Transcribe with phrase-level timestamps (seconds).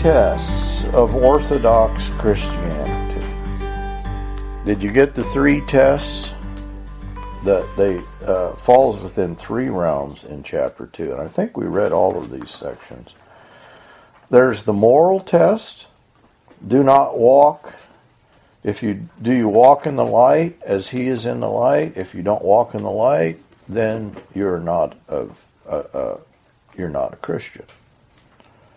[0.00, 3.22] tests of Orthodox Christianity.
[4.64, 6.32] Did you get the three tests?
[7.44, 11.92] That they uh, falls within three realms in chapter two, and I think we read
[11.92, 13.14] all of these sections.
[14.30, 15.86] There's the moral test.
[16.66, 17.74] Do not walk.
[18.64, 21.98] If you do, you walk in the light as He is in the light.
[21.98, 25.26] If you don't walk in the light, then you're not a,
[25.68, 26.18] a, a
[26.76, 27.66] you're not a Christian.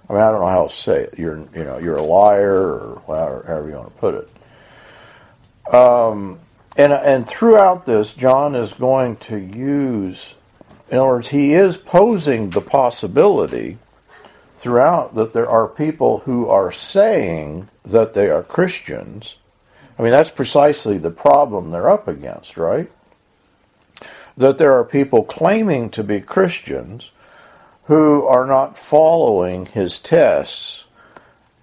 [0.10, 1.16] I mean, I don't know how to say it.
[1.18, 5.74] You're, you know, you're a liar, or however you want to put it.
[5.74, 6.40] Um,
[6.76, 10.36] and and throughout this, John is going to use,
[10.90, 13.78] in other words, he is posing the possibility
[14.58, 19.36] throughout that there are people who are saying that they are Christians.
[19.98, 22.90] I mean, that's precisely the problem they're up against, right?
[24.36, 27.12] That there are people claiming to be Christians
[27.86, 30.86] who are not following his tests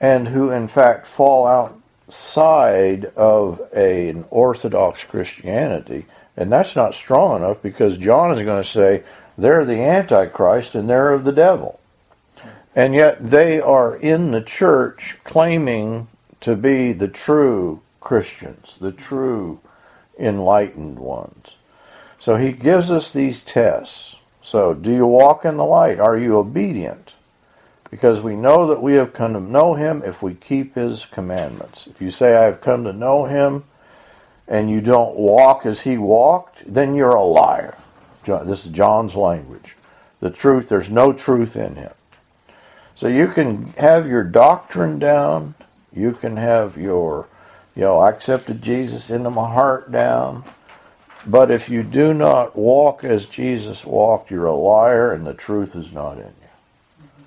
[0.01, 6.07] and who, in fact, fall outside of a, an Orthodox Christianity.
[6.37, 9.03] And that's not strong enough because John is going to say
[9.37, 11.81] they're the Antichrist and they're of the devil.
[12.75, 16.09] And yet they are in the church claiming
[16.41, 19.61] to be the true Christians, the true
[20.19, 21.57] enlightened ones.
[22.19, 24.17] So he gives us these tests.
[24.43, 26.01] So, do you walk in the light?
[26.01, 27.15] Are you obedient?
[27.91, 31.87] Because we know that we have come to know him if we keep his commandments.
[31.87, 33.65] If you say, I have come to know him,
[34.49, 37.77] and you don't walk as he walked, then you're a liar.
[38.25, 39.77] This is John's language.
[40.21, 41.93] The truth, there's no truth in him.
[42.95, 45.55] So you can have your doctrine down,
[45.93, 47.29] you can have your,
[47.75, 50.45] you know, I accepted Jesus into my heart down,
[51.27, 55.77] but if you do not walk as Jesus walked, you're a liar and the truth
[55.77, 57.23] is not in you.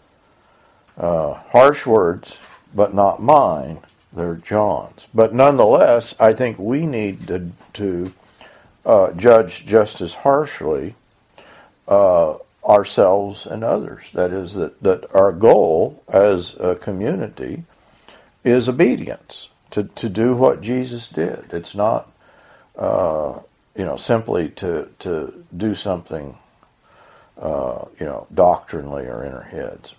[0.97, 2.38] Uh, harsh words,
[2.73, 3.79] but not mine.
[4.12, 5.07] They're John's.
[5.13, 8.13] But nonetheless, I think we need to, to
[8.85, 10.96] uh, judge just as harshly
[11.88, 14.12] uh, ourselves and others.
[14.13, 17.63] That is, that, that our goal as a community
[18.44, 21.46] is obedience, to, to do what Jesus did.
[21.51, 22.12] It's not.
[22.78, 23.40] Uh,
[23.75, 26.38] you know, simply to to do something,
[27.38, 29.95] uh, you know, doctrinally or in our heads.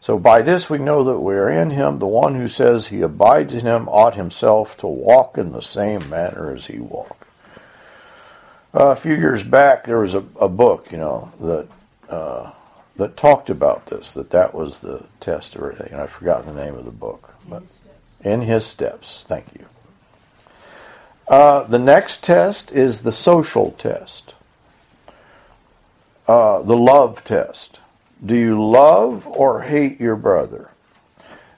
[0.00, 1.98] So by this we know that we are in him.
[1.98, 6.08] The one who says he abides in him ought himself to walk in the same
[6.08, 7.24] manner as he walked.
[8.74, 11.68] Uh, a few years back, there was a, a book, you know, that
[12.08, 12.50] uh,
[12.96, 14.14] that talked about this.
[14.14, 15.92] That that was the test of everything.
[15.92, 17.62] And I've forgotten the name of the book, but
[18.24, 19.24] in his steps.
[19.26, 19.66] Thank you.
[21.28, 24.34] Uh, the next test is the social test,
[26.26, 27.80] uh, the love test.
[28.24, 30.70] Do you love or hate your brother?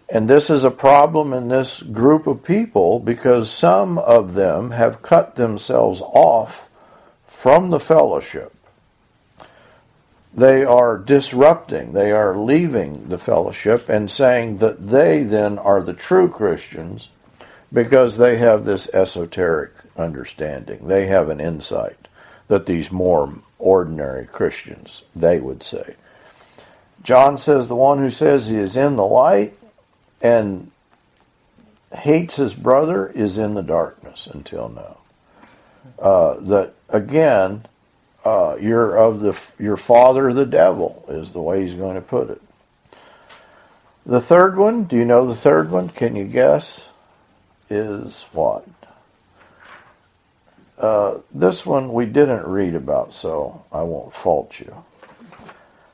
[0.09, 5.03] And this is a problem in this group of people because some of them have
[5.03, 6.69] cut themselves off
[7.27, 8.55] from the fellowship.
[10.33, 15.93] They are disrupting, they are leaving the fellowship and saying that they then are the
[15.93, 17.09] true Christians
[17.73, 20.87] because they have this esoteric understanding.
[20.87, 22.09] They have an insight
[22.49, 25.95] that these more ordinary Christians, they would say.
[27.03, 29.57] John says the one who says he is in the light
[30.21, 30.71] and
[31.95, 34.97] hates his brother is in the darkness until now.
[35.99, 37.67] Uh, that again,
[38.25, 42.31] uh, you're of the your father the devil is the way he's going to put
[42.31, 42.41] it.
[44.07, 45.89] The third one, do you know the third one?
[45.89, 46.89] Can you guess?
[47.71, 48.67] Is what?
[50.79, 54.85] Uh, this one we didn't read about, so I won't fault you.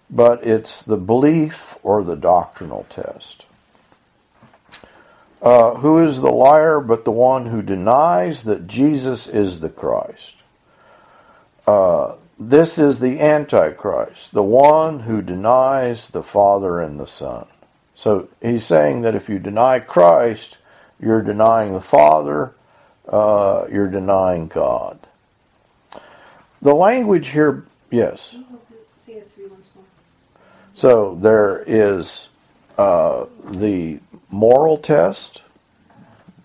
[0.09, 3.45] But it's the belief or the doctrinal test.
[5.43, 10.37] Uh, who is the liar but the one who denies that Jesus is the Christ?
[11.67, 17.47] Uh, this is the Antichrist, the one who denies the Father and the Son.
[17.95, 20.57] So he's saying that if you deny Christ,
[21.01, 22.53] you're denying the Father,
[23.09, 24.99] uh, you're denying God.
[26.63, 28.37] The language here, yes.
[30.75, 32.29] So there is
[32.79, 33.99] uh, the
[34.31, 35.43] moral test.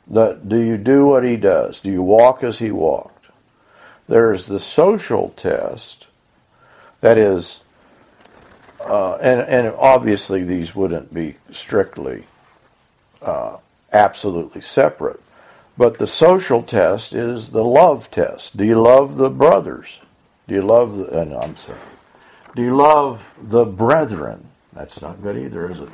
[0.08, 1.80] That do you do what he does?
[1.80, 3.26] Do you walk as he walked?
[4.08, 6.08] There's the social test.
[7.02, 7.62] That is,
[8.82, 12.26] uh, and and obviously these wouldn't be strictly
[13.22, 13.58] uh,
[13.96, 15.22] absolutely separate.
[15.78, 18.56] But the social test is the love test.
[18.56, 20.00] Do you love the brothers?
[20.48, 21.80] Do you love the, I'm sorry.
[22.56, 24.48] Do you love the brethren?
[24.74, 25.90] That's not good either, is it?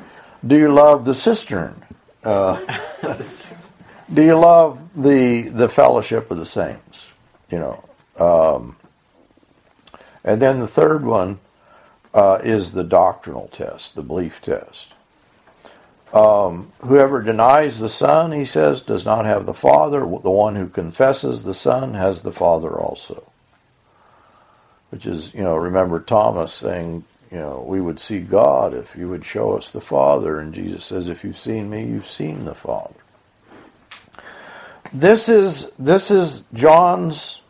[0.46, 1.84] Do you love the cistern?
[2.24, 2.60] Uh,
[4.14, 7.08] do you love the the fellowship of the saints?
[7.50, 7.84] You know.
[8.20, 8.76] Um,
[10.24, 11.40] and then the third one
[12.14, 14.94] uh, is the doctrinal test, the belief test.
[16.14, 20.00] Um, whoever denies the Son, he says, does not have the Father.
[20.00, 23.24] The one who confesses the Son has the Father also.
[24.90, 29.08] Which is, you know, remember Thomas saying, you know, we would see God if you
[29.08, 30.38] would show us the Father.
[30.38, 32.94] And Jesus says, if you've seen me, you've seen the Father.
[34.92, 37.42] This is, this is John's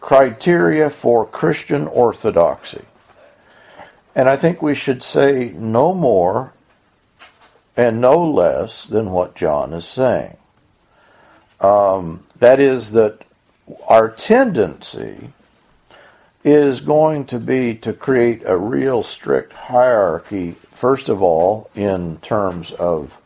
[0.00, 2.84] criteria for Christian orthodoxy.
[4.14, 6.52] And I think we should say no more
[7.78, 10.36] and no less than what John is saying.
[11.60, 13.22] Um, that is, that
[13.86, 15.32] our tendency
[16.42, 22.72] is going to be to create a real strict hierarchy, first of all, in terms
[22.72, 23.16] of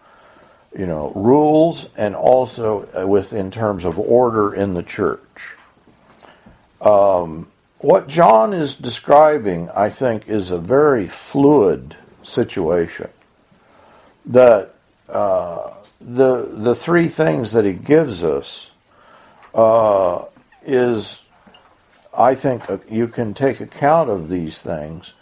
[0.79, 5.57] you know rules and also uh, within terms of order in the church.
[6.81, 13.09] Um, what John is describing, I think, is a very fluid situation
[14.27, 14.75] that
[15.09, 15.71] uh,
[16.01, 18.71] the the three things that he gives us
[19.55, 20.25] uh,
[20.65, 21.21] is,
[22.17, 25.13] I think, uh, you can take account of these things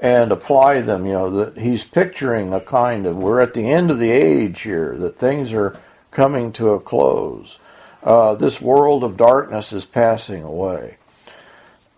[0.00, 1.06] and apply them.
[1.06, 4.62] You know that he's picturing a kind of we're at the end of the age
[4.62, 5.78] here that things are
[6.10, 7.58] coming to a close.
[8.02, 10.96] Uh, this world of darkness is passing away.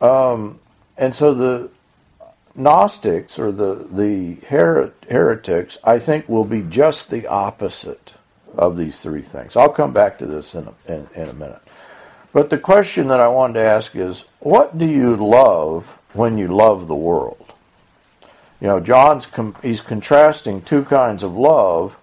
[0.00, 0.58] Um,
[0.96, 1.70] and so the
[2.62, 8.14] Gnostics or the the heretics, I think, will be just the opposite
[8.56, 9.56] of these three things.
[9.56, 11.62] I'll come back to this in a, in, in a minute.
[12.32, 16.48] But the question that I wanted to ask is, what do you love when you
[16.48, 17.52] love the world?
[18.60, 21.96] You know, John's com- he's contrasting two kinds of love,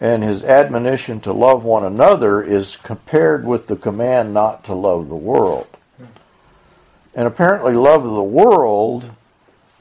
[0.00, 5.08] and his admonition to love one another is compared with the command not to love
[5.08, 5.68] the world.
[7.14, 9.10] And apparently, love of the world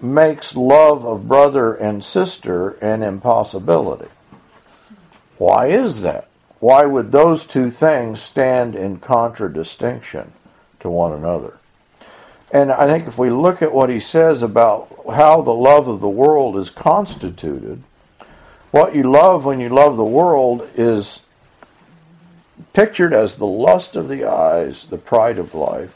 [0.05, 4.09] makes love of brother and sister an impossibility.
[5.37, 6.27] Why is that?
[6.59, 10.31] Why would those two things stand in contradistinction
[10.79, 11.57] to one another?
[12.51, 15.99] And I think if we look at what he says about how the love of
[15.99, 17.83] the world is constituted,
[18.71, 21.21] what you love when you love the world is
[22.73, 25.93] pictured as the lust of the eyes, the pride of life,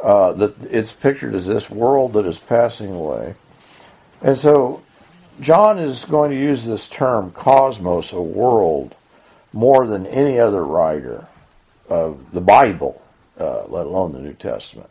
[0.00, 3.34] uh, that it's pictured as this world that is passing away.
[4.22, 4.82] And so
[5.40, 8.94] John is going to use this term cosmos, a world,
[9.52, 11.26] more than any other writer
[11.88, 13.02] of the Bible,
[13.38, 14.90] uh, let alone the New Testament.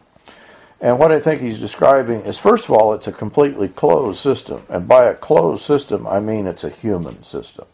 [0.80, 4.64] And what I think he's describing is, first of all, it's a completely closed system.
[4.68, 7.66] And by a closed system, I mean it's a human system.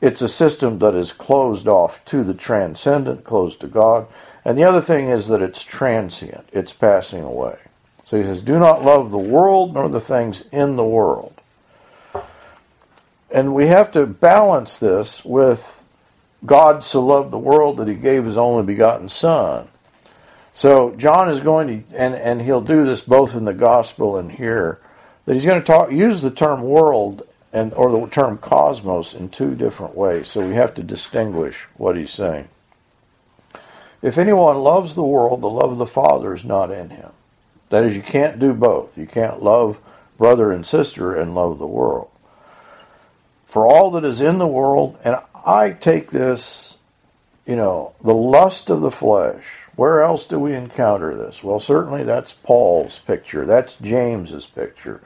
[0.00, 4.06] It's a system that is closed off to the transcendent, closed to God.
[4.48, 7.58] And the other thing is that it's transient, it's passing away.
[8.02, 11.38] So he says, Do not love the world nor the things in the world.
[13.30, 15.82] And we have to balance this with
[16.46, 19.68] God so loved the world that he gave his only begotten Son.
[20.54, 24.32] So John is going to, and, and he'll do this both in the gospel and
[24.32, 24.80] here,
[25.26, 29.28] that he's going to talk, use the term world and or the term cosmos in
[29.28, 30.28] two different ways.
[30.28, 32.48] So we have to distinguish what he's saying.
[34.00, 37.10] If anyone loves the world, the love of the Father is not in him.
[37.70, 38.96] That is, you can't do both.
[38.96, 39.78] You can't love
[40.16, 42.10] brother and sister and love the world.
[43.46, 46.74] For all that is in the world, and I take this,
[47.46, 49.44] you know, the lust of the flesh.
[49.76, 51.42] Where else do we encounter this?
[51.42, 53.46] Well, certainly that's Paul's picture.
[53.46, 55.00] That's James's picture.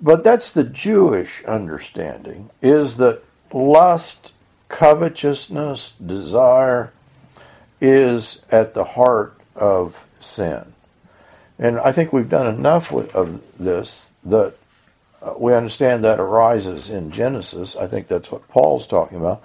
[0.00, 3.22] But that's the Jewish understanding is that
[3.52, 4.32] lust,
[4.68, 6.92] covetousness, desire,
[7.82, 10.72] is at the heart of sin.
[11.58, 14.54] And I think we've done enough with, of this that
[15.20, 17.74] uh, we understand that arises in Genesis.
[17.74, 19.42] I think that's what Paul's talking about.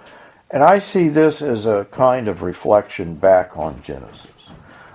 [0.50, 4.30] And I see this as a kind of reflection back on Genesis.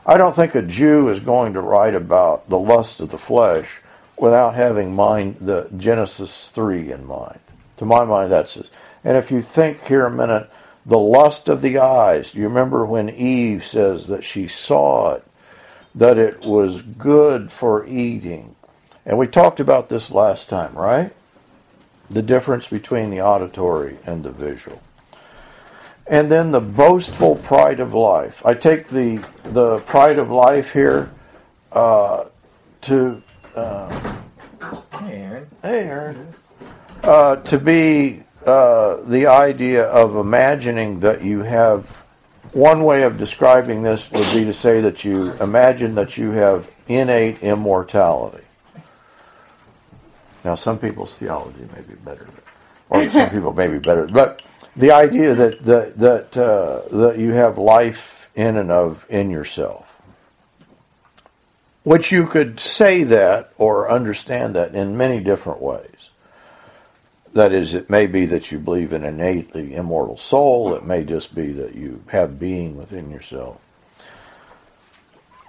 [0.06, 3.82] I don't think a Jew is going to write about the lust of the flesh
[4.18, 7.40] without having mind the Genesis 3 in mind.
[7.78, 8.70] To my mind, that's it.
[9.04, 10.50] And if you think here a minute,
[10.86, 12.32] the lust of the eyes.
[12.32, 15.25] Do you remember when Eve says that she saw it,
[15.96, 18.56] that it was good for eating?
[19.06, 21.13] And we talked about this last time, right?
[22.10, 24.82] The difference between the auditory and the visual.
[26.06, 28.46] And then the boastful pride of life.
[28.46, 31.10] I take the the pride of life here
[31.72, 32.25] uh,
[32.82, 33.22] to
[33.56, 34.18] uh,
[35.00, 35.48] hey Aaron.
[35.62, 36.34] Hey Aaron.
[37.04, 42.04] Uh, to be uh, the idea of imagining that you have
[42.52, 46.68] one way of describing this would be to say that you imagine that you have
[46.88, 48.44] innate immortality.
[50.44, 52.28] Now, some people's theology may be better,
[52.90, 54.44] or some people may be better, but
[54.76, 60.02] the idea that that that, uh, that you have life in and of in yourself,
[61.84, 65.93] which you could say that or understand that in many different ways.
[67.34, 70.75] That is, it may be that you believe in an innately immortal soul.
[70.75, 73.60] It may just be that you have being within yourself.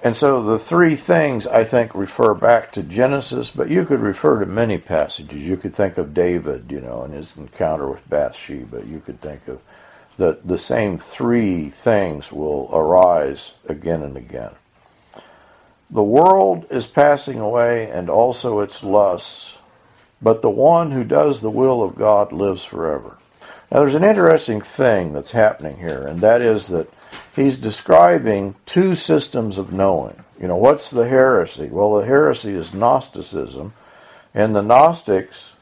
[0.03, 4.41] And so the three things I think refer back to Genesis, but you could refer
[4.41, 5.43] to many passages.
[5.43, 8.85] You could think of David, you know, and his encounter with Bathsheba.
[8.87, 9.61] You could think of
[10.19, 14.53] the the same three things will arise again and again.
[15.91, 19.54] The world is passing away and also its lusts
[20.25, 23.19] but the one who does the will of God lives forever.
[23.71, 26.88] Now, there's an interesting thing that's happening here, and that is that
[27.37, 30.25] he's describing two systems of knowing.
[30.40, 31.66] You know, what's the heresy?
[31.66, 33.75] Well, the heresy is Gnosticism,
[34.33, 35.52] and the Gnostics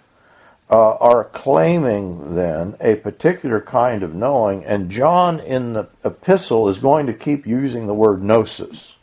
[0.71, 6.79] uh, are claiming then a particular kind of knowing, and John in the epistle is
[6.79, 8.95] going to keep using the word gnosis.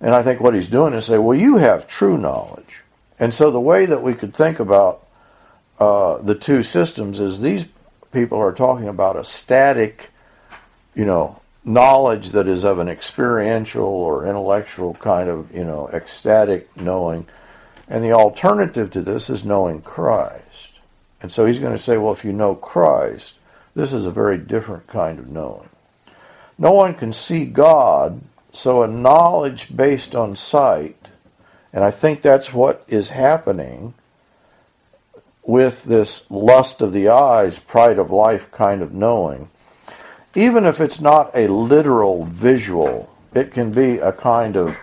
[0.00, 2.82] And I think what he's doing is say, well, you have true knowledge.
[3.18, 5.06] And so the way that we could think about
[5.78, 7.66] uh, the two systems is these
[8.12, 10.10] people are talking about a static,
[10.94, 16.74] you know, knowledge that is of an experiential or intellectual kind of, you know, ecstatic
[16.76, 17.26] knowing.
[17.88, 20.72] And the alternative to this is knowing Christ.
[21.20, 23.34] And so he's going to say, well, if you know Christ,
[23.74, 25.68] this is a very different kind of knowing.
[26.58, 28.20] No one can see God,
[28.52, 31.07] so a knowledge based on sight
[31.72, 33.94] and I think that's what is happening
[35.42, 39.48] with this lust of the eyes, pride of life kind of knowing.
[40.34, 44.76] Even if it's not a literal visual, it can be a kind of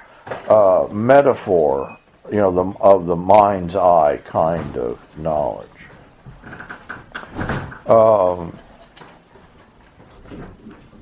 [0.50, 1.98] uh, metaphor,
[2.32, 5.70] you know, the, of the mind's eye kind of knowledge.
[7.86, 8.58] Um,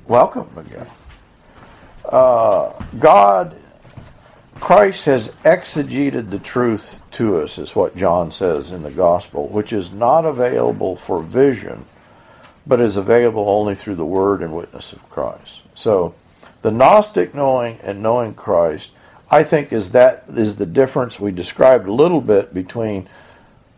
[0.06, 0.86] welcome again.
[2.04, 3.56] Uh, God
[4.64, 9.74] Christ has exegeted the truth to us, is what John says in the gospel, which
[9.74, 11.84] is not available for vision,
[12.66, 15.60] but is available only through the word and witness of Christ.
[15.74, 16.14] So,
[16.62, 18.92] the Gnostic knowing and knowing Christ,
[19.30, 23.06] I think, is that is the difference we described a little bit between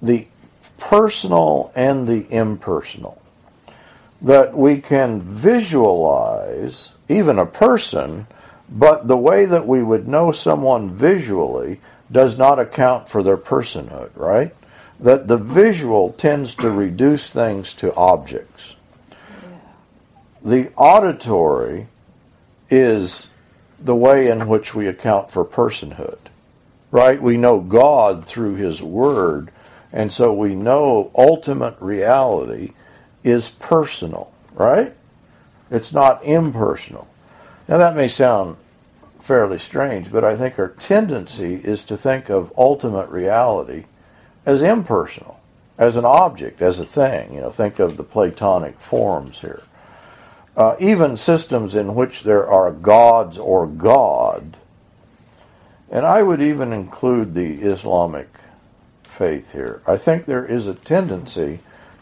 [0.01, 0.29] the
[0.79, 3.21] personal and the impersonal.
[4.23, 8.29] That we can visualize even a person
[8.69, 11.81] but the way that we would know someone visually
[12.11, 14.55] does not account for their personhood, right?
[14.99, 18.75] That the visual tends to reduce things to objects.
[20.43, 21.89] The auditory
[22.71, 23.29] is
[23.79, 26.19] the way in which we account for personhood,
[26.91, 27.21] right?
[27.21, 29.51] We know God through His Word,
[29.93, 32.73] and so we know ultimate reality
[33.23, 34.95] is personal, right?
[35.71, 37.09] It's not impersonal.
[37.69, 38.57] Now, that may sound
[39.19, 43.87] fairly strange, but I think our tendency is to think of ultimate reality
[44.45, 45.41] as impersonal,
[45.77, 47.35] as an object, as a thing.
[47.35, 49.63] You know, think of the Platonic forms here.
[50.57, 54.57] Uh, even systems in which there are gods or God,
[55.91, 58.29] and I would even include the Islamic
[59.03, 59.83] faith here.
[59.87, 61.61] I think there is a tendency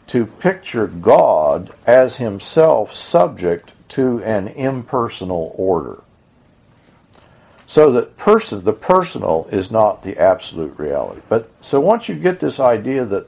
[0.09, 6.03] to picture God as himself subject to an impersonal order.
[7.67, 11.23] So that person, the personal is not the absolute reality.
[11.29, 13.27] But so once you get this idea that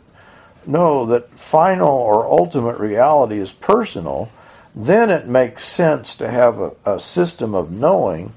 [0.66, 4.30] no, that final or ultimate reality is personal,
[4.74, 8.32] then it makes sense to have a, a system of knowing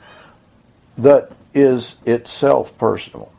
[0.98, 3.32] that is itself personal.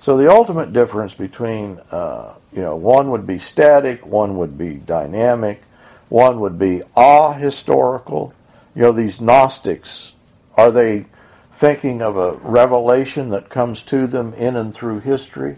[0.00, 4.74] So the ultimate difference between, uh, you know, one would be static, one would be
[4.74, 5.62] dynamic,
[6.10, 8.34] one would be ahistorical.
[8.74, 10.12] You know, these Gnostics,
[10.56, 11.06] are they
[11.52, 15.56] thinking of a revelation that comes to them in and through history?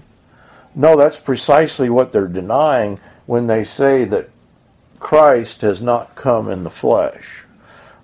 [0.75, 4.31] No, that's precisely what they're denying when they say that
[5.01, 7.45] Christ has not come in the flesh.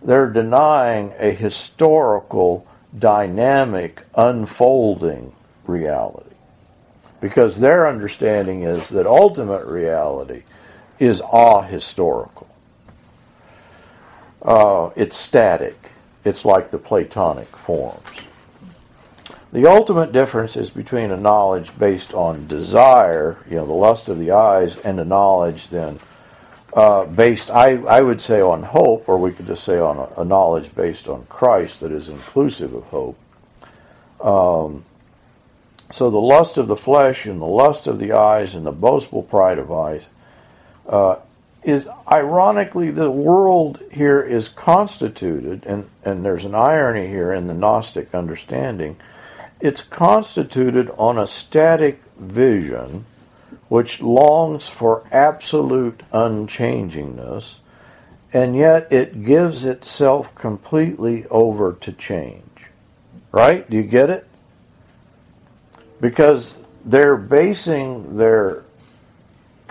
[0.02, 2.66] They're denying a historical,
[2.98, 5.32] dynamic, unfolding
[5.66, 6.24] reality.
[7.20, 10.44] Because their understanding is that ultimate reality
[10.98, 12.46] is ahistorical.
[14.42, 15.90] Uh, it's static.
[16.24, 18.06] It's like the Platonic forms.
[19.52, 24.18] The ultimate difference is between a knowledge based on desire, you know, the lust of
[24.18, 25.98] the eyes, and a knowledge then
[26.74, 30.20] uh, based, I, I would say, on hope, or we could just say on a,
[30.20, 33.18] a knowledge based on Christ that is inclusive of hope.
[34.20, 34.84] Um,
[35.90, 39.22] so the lust of the flesh and the lust of the eyes and the boastful
[39.22, 40.04] pride of eyes
[40.88, 41.16] uh,
[41.62, 47.54] is ironically the world here is constituted, and, and there's an irony here in the
[47.54, 48.96] Gnostic understanding.
[49.60, 53.04] It's constituted on a static vision
[53.68, 57.56] which longs for absolute unchangingness,
[58.32, 62.42] and yet it gives itself completely over to change.
[63.30, 63.68] Right?
[63.68, 64.26] Do you get it?
[66.00, 68.62] Because they're basing their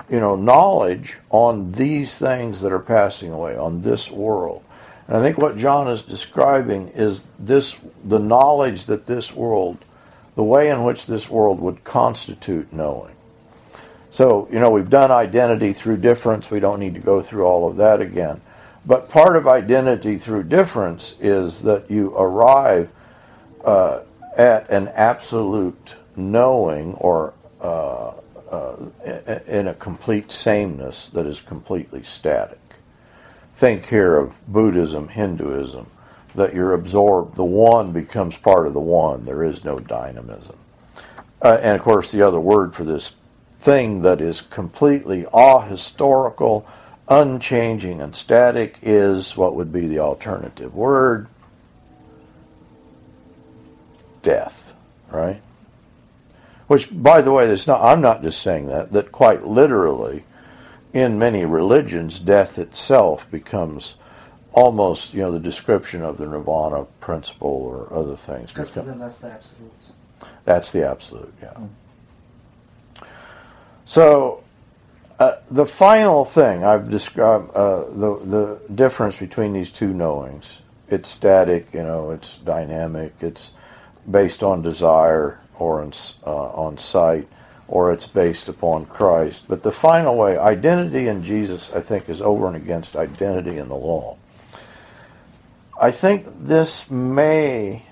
[0.09, 4.63] you know knowledge on these things that are passing away on this world.
[5.07, 9.77] And i think what john is describing is this the knowledge that this world
[10.35, 13.15] the way in which this world would constitute knowing.
[14.11, 16.51] So you know we've done identity through difference.
[16.51, 18.41] We don't need to go through all of that again.
[18.85, 22.89] But part of identity through difference is that you arrive
[23.65, 24.01] uh,
[24.37, 28.13] at an absolute knowing or uh,
[28.49, 28.89] uh,
[29.47, 32.59] in a complete sameness that is completely static.
[33.53, 35.87] Think here of Buddhism, Hinduism,
[36.35, 39.23] that you're absorbed, the one becomes part of the one.
[39.23, 40.55] There is no dynamism.
[41.41, 43.13] Uh, and of course, the other word for this
[43.59, 46.65] thing that is completely ahistorical,
[47.09, 51.27] unchanging, and static is what would be the alternative word
[54.21, 54.73] death,
[55.09, 55.41] right?
[56.67, 60.25] Which, by the way, that's not, I'm not just saying that, that quite literally,
[60.93, 63.95] in many religions, death itself becomes
[64.51, 68.51] almost, you know, the description of the nirvana principle or other things.
[68.51, 69.71] Because for them, that's the absolute.
[70.45, 71.53] That's the absolute, yeah.
[71.53, 71.69] Mm.
[73.85, 74.43] So,
[75.19, 81.09] uh, the final thing I've described, uh, the, the difference between these two knowings, it's
[81.09, 83.51] static, you know, it's dynamic, it's
[84.09, 85.93] based on desire, or on,
[86.25, 87.27] uh, on sight,
[87.67, 89.43] or it's based upon Christ.
[89.47, 93.67] But the final way, identity in Jesus, I think, is over and against identity in
[93.67, 94.17] the law.
[95.79, 97.83] I think this may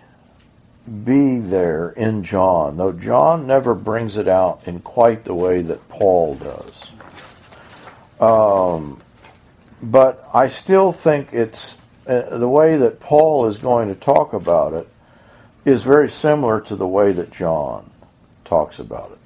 [1.03, 5.87] be there in John, though John never brings it out in quite the way that
[5.89, 6.87] Paul does.
[8.19, 9.01] Um,
[9.81, 14.73] but I still think it's uh, the way that Paul is going to talk about
[14.73, 14.87] it
[15.65, 17.89] is very similar to the way that John
[18.45, 19.17] talks about it.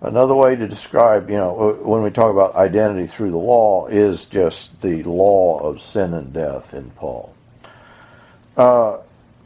[0.00, 4.24] Another way to describe, you know, when we talk about identity through the law, is
[4.24, 7.34] just the law of sin and death in Paul.
[8.56, 8.98] Uh,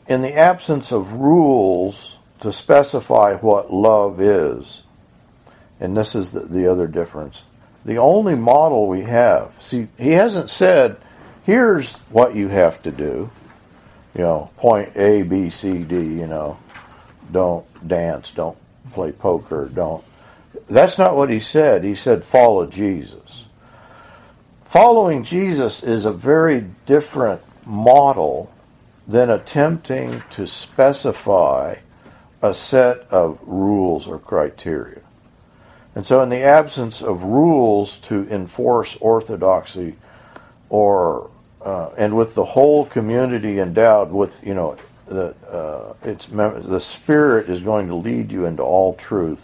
[0.08, 4.82] in the absence of rules to specify what love is,
[5.80, 7.42] and this is the, the other difference,
[7.84, 10.96] the only model we have, see, he hasn't said,
[11.44, 13.30] here's what you have to do
[14.14, 16.58] you know, point A, B, C, D, you know,
[17.30, 18.56] don't dance, don't
[18.92, 20.04] play poker, don't.
[20.68, 21.84] That's not what he said.
[21.84, 23.44] He said, follow Jesus.
[24.66, 28.52] Following Jesus is a very different model
[29.06, 31.76] than attempting to specify
[32.42, 35.00] a set of rules or criteria.
[35.94, 39.96] And so, in the absence of rules to enforce orthodoxy
[40.68, 41.30] or
[41.62, 47.48] uh, and with the whole community endowed with, you know, the, uh, it's, the Spirit
[47.48, 49.42] is going to lead you into all truth.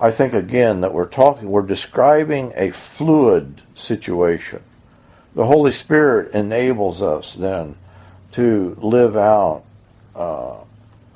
[0.00, 4.62] I think, again, that we're talking, we're describing a fluid situation.
[5.34, 7.76] The Holy Spirit enables us then
[8.32, 9.64] to live out
[10.14, 10.56] uh,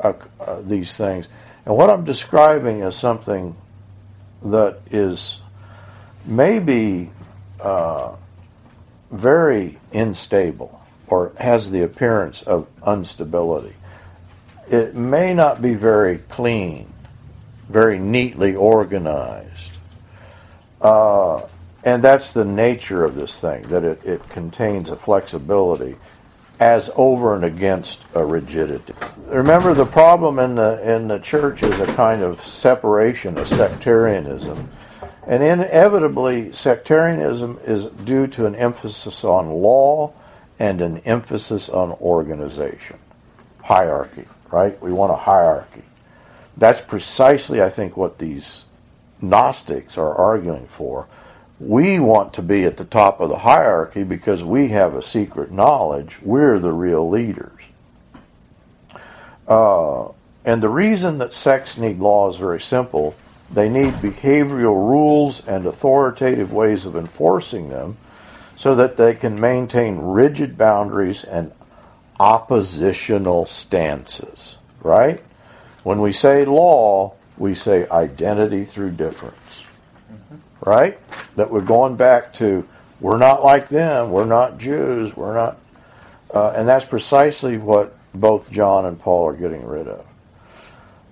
[0.01, 0.15] uh,
[0.63, 1.29] these things.
[1.65, 3.57] And what I'm describing is something
[4.43, 5.41] that is
[6.25, 7.11] maybe
[7.61, 8.15] uh,
[9.17, 13.75] very unstable or has the appearance of instability.
[14.71, 16.93] It may not be very clean,
[17.69, 19.73] very neatly organized.
[20.81, 21.47] Uh,
[21.85, 25.97] and that's the nature of this thing, that it, it contains a flexibility
[26.59, 28.95] as over and against a rigidity.
[29.27, 34.69] Remember, the problem in the in the church is a kind of separation, a sectarianism,
[35.27, 40.13] and inevitably, sectarianism is due to an emphasis on law
[40.59, 42.99] and an emphasis on organization,
[43.63, 44.81] hierarchy, right?
[44.81, 45.83] We want a hierarchy.
[46.57, 48.65] That's precisely, I think, what these
[49.21, 51.09] Gnostics are arguing for.
[51.59, 55.51] We want to be at the top of the hierarchy because we have a secret
[55.51, 56.19] knowledge.
[56.23, 57.61] We're the real leaders.
[59.49, 60.09] Uh,
[60.47, 63.17] And the reason that sects need law is very simple.
[63.53, 67.97] They need behavioral rules and authoritative ways of enforcing them
[68.57, 71.53] so that they can maintain rigid boundaries and
[72.19, 75.23] oppositional stances, right?
[75.83, 79.63] When we say law, we say identity through difference,
[80.11, 80.37] mm-hmm.
[80.69, 80.99] right?
[81.37, 82.67] That we're going back to
[83.01, 85.59] we're not like them, we're not Jews, we're not,
[86.33, 90.07] uh, and that's precisely what both John and Paul are getting rid of.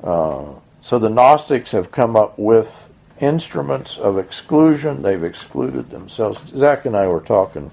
[0.02, 5.00] Uh, so the Gnostics have come up with instruments of exclusion.
[5.00, 6.42] They've excluded themselves.
[6.54, 7.70] Zach and I were talking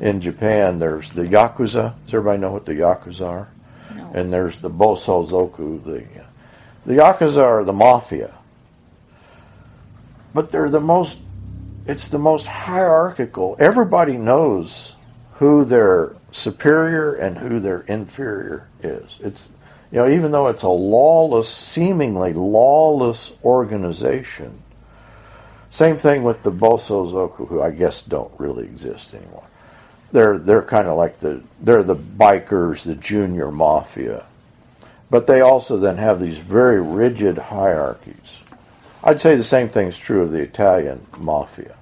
[0.00, 0.80] in Japan.
[0.80, 1.94] There's the Yakuza.
[2.04, 3.48] Does everybody know what the Yakuza are?
[3.94, 4.10] No.
[4.14, 5.84] And there's the Bosozoku.
[5.84, 6.08] The,
[6.84, 8.34] the Yakuza are the mafia.
[10.34, 11.20] But they're the most,
[11.86, 13.54] it's the most hierarchical.
[13.60, 14.96] Everybody knows
[15.34, 19.20] who their superior and who their inferior is.
[19.22, 19.48] It's
[19.94, 24.60] you know, even though it's a lawless, seemingly lawless organization,
[25.70, 29.44] same thing with the Bosozoku, who I guess don't really exist anymore.
[30.10, 34.26] They're they're kind of like the they're the bikers, the junior mafia,
[35.10, 38.38] but they also then have these very rigid hierarchies.
[39.04, 41.76] I'd say the same thing is true of the Italian mafia.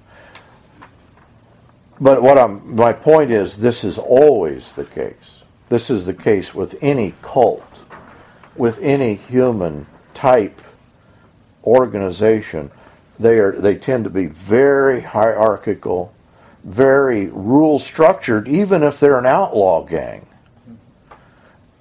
[1.99, 5.41] But what I'm my point is, this is always the case.
[5.69, 7.72] This is the case with any cult
[8.55, 10.61] with any human type
[11.63, 12.71] organization,
[13.19, 16.13] they are they tend to be very hierarchical,
[16.63, 20.27] very rule structured, even if they're an outlaw gang.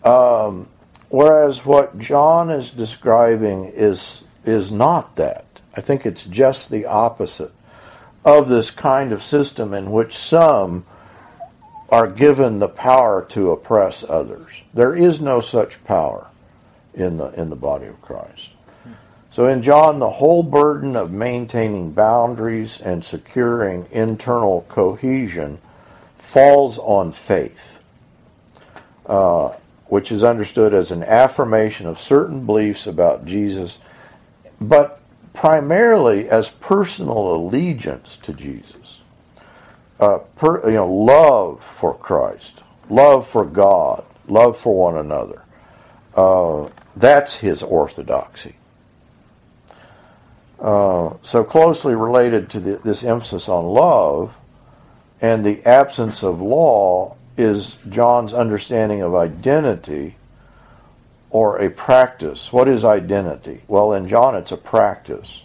[0.04, 0.68] Um,
[1.08, 5.62] whereas what John is describing is is not that.
[5.74, 7.52] I think it's just the opposite
[8.24, 10.84] of this kind of system in which some
[11.88, 14.50] are given the power to oppress others.
[14.72, 16.28] There is no such power
[16.94, 18.50] in the in the body of Christ.
[19.30, 25.58] So in John, the whole burden of maintaining boundaries and securing internal cohesion
[26.18, 27.78] falls on faith,
[29.06, 29.54] uh,
[29.86, 33.78] which is understood as an affirmation of certain beliefs about Jesus,
[34.60, 35.00] but
[35.32, 39.00] primarily as personal allegiance to Jesus.
[39.98, 45.41] Uh, per, you know, love for Christ, love for God, love for one another.
[46.14, 48.56] Uh, that's his orthodoxy.
[50.60, 54.34] Uh, so closely related to the, this emphasis on love
[55.20, 60.16] and the absence of law is John's understanding of identity
[61.30, 62.52] or a practice.
[62.52, 63.62] What is identity?
[63.66, 65.42] Well, in John, it's a practice.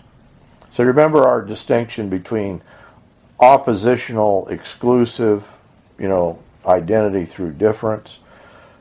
[0.71, 2.62] So remember our distinction between
[3.39, 5.47] oppositional, exclusive,
[5.97, 8.19] you know, identity through difference,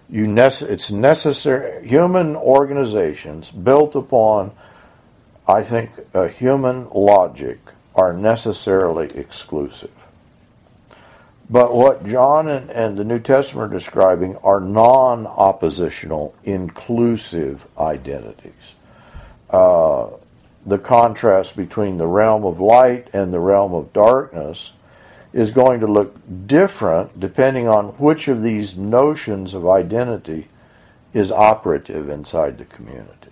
[0.09, 4.53] you nece- it's necessary human organizations built upon
[5.49, 7.59] i think a human logic
[7.95, 9.91] are necessarily exclusive.
[11.49, 18.75] But what john and, and the new testament are describing are non-oppositional inclusive identities.
[19.49, 20.09] Uh,
[20.67, 24.73] the contrast between the realm of light and the realm of darkness
[25.33, 30.49] is going to look different depending on which of these notions of identity
[31.13, 33.31] is operative inside the community.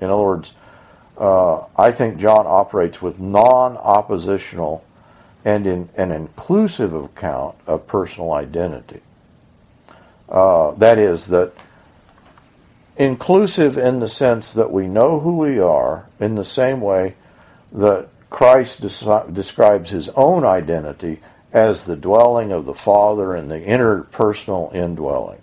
[0.00, 0.52] In other words,
[1.16, 4.84] uh, I think John operates with non oppositional
[5.44, 9.00] and in an inclusive account of personal identity.
[10.28, 11.52] Uh, that is, that
[12.96, 17.14] inclusive in the sense that we know who we are in the same way
[17.72, 21.20] that Christ des- describes his own identity
[21.52, 25.40] as the dwelling of the Father and the interpersonal indwelling.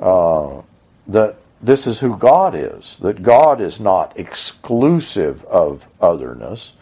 [0.00, 0.62] Uh,
[1.06, 6.72] that this is who God is, that God is not exclusive of otherness.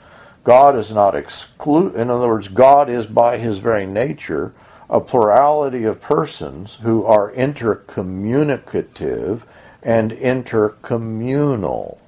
[0.42, 1.94] God is not exclude.
[1.94, 4.52] In other words, God is by his very nature
[4.90, 9.42] a plurality of persons who are intercommunicative
[9.82, 11.98] and intercommunal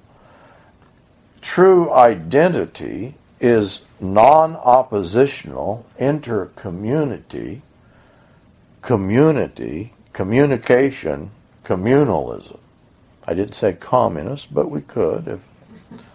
[1.46, 7.62] true identity is non oppositional inter-community,
[8.82, 11.30] community, communication,
[11.64, 12.58] communalism.
[13.26, 15.40] I didn't say communist, but we could if.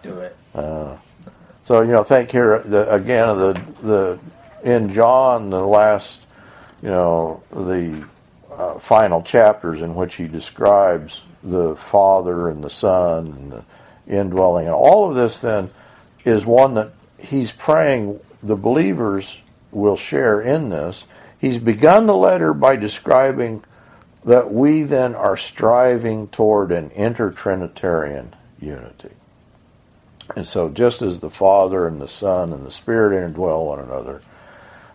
[0.02, 0.36] Do it.
[0.54, 0.98] Uh,
[1.62, 4.18] so you know, think here the, again of the the
[4.70, 6.20] in John the last,
[6.82, 8.06] you know, the
[8.52, 13.64] uh, final chapters in which he describes the Father and the Son and the
[14.06, 14.66] indwelling.
[14.66, 15.70] And all of this then
[16.24, 19.38] is one that he's praying the believers
[19.70, 21.04] will share in this.
[21.38, 23.64] He's begun the letter by describing
[24.24, 29.10] that we then are striving toward an intertrinitarian unity.
[30.36, 34.22] And so, just as the Father and the Son and the Spirit indwell one another,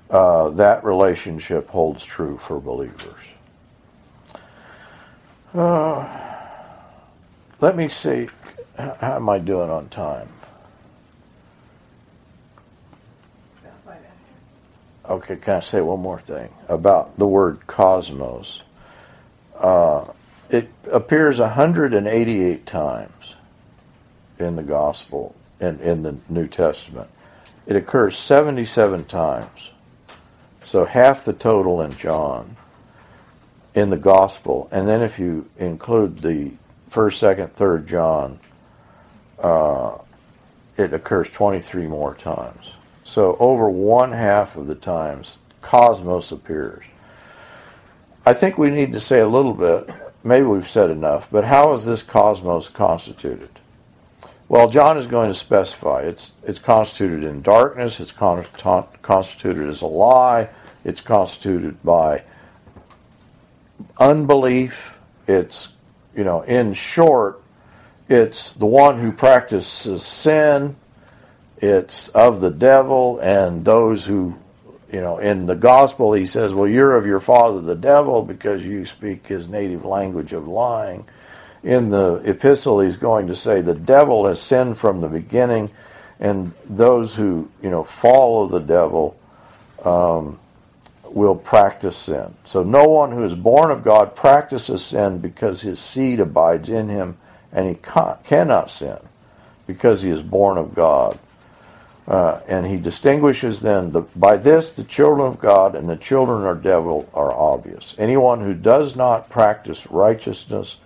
[0.09, 3.13] uh, that relationship holds true for believers.
[5.53, 6.07] Uh,
[7.59, 8.29] let me see.
[8.77, 10.29] How am I doing on time?
[15.09, 18.61] Okay, can I say one more thing about the word cosmos?
[19.55, 20.05] Uh,
[20.49, 23.35] it appears 188 times
[24.37, 27.09] in the Gospel, in, in the New Testament.
[27.65, 29.71] It occurs 77 times.
[30.65, 32.57] So half the total in John
[33.73, 34.67] in the Gospel.
[34.71, 36.51] And then if you include the
[36.89, 38.39] first, second, third John,
[39.39, 39.97] uh,
[40.77, 42.73] it occurs 23 more times.
[43.03, 46.83] So over one half of the times, cosmos appears.
[48.25, 49.89] I think we need to say a little bit,
[50.23, 53.49] maybe we've said enough, but how is this cosmos constituted?
[54.49, 58.45] Well, John is going to specify it's, it's constituted in darkness, it's con-
[59.01, 60.49] constituted as a lie,
[60.83, 62.23] it's constituted by
[63.99, 64.97] unbelief,
[65.27, 65.69] it's,
[66.15, 67.41] you know, in short,
[68.09, 70.75] it's the one who practices sin,
[71.57, 74.37] it's of the devil and those who
[74.91, 78.63] you know in the gospel he says well you're of your father the devil because
[78.63, 81.05] you speak his native language of lying.
[81.63, 85.71] In the epistle he's going to say the devil has sinned from the beginning
[86.19, 89.19] and those who you know follow the devil
[89.83, 90.39] um,
[91.03, 92.35] will practice sin.
[92.45, 96.87] So no one who is born of god practices sin because his seed abides in
[96.87, 97.17] him
[97.51, 97.75] and he
[98.25, 98.97] cannot sin
[99.65, 101.19] because he is born of god
[102.07, 106.45] uh, and he distinguishes then the, by this the children of God and the children
[106.45, 107.95] of devil are obvious.
[107.97, 110.77] Anyone who does not practice righteousness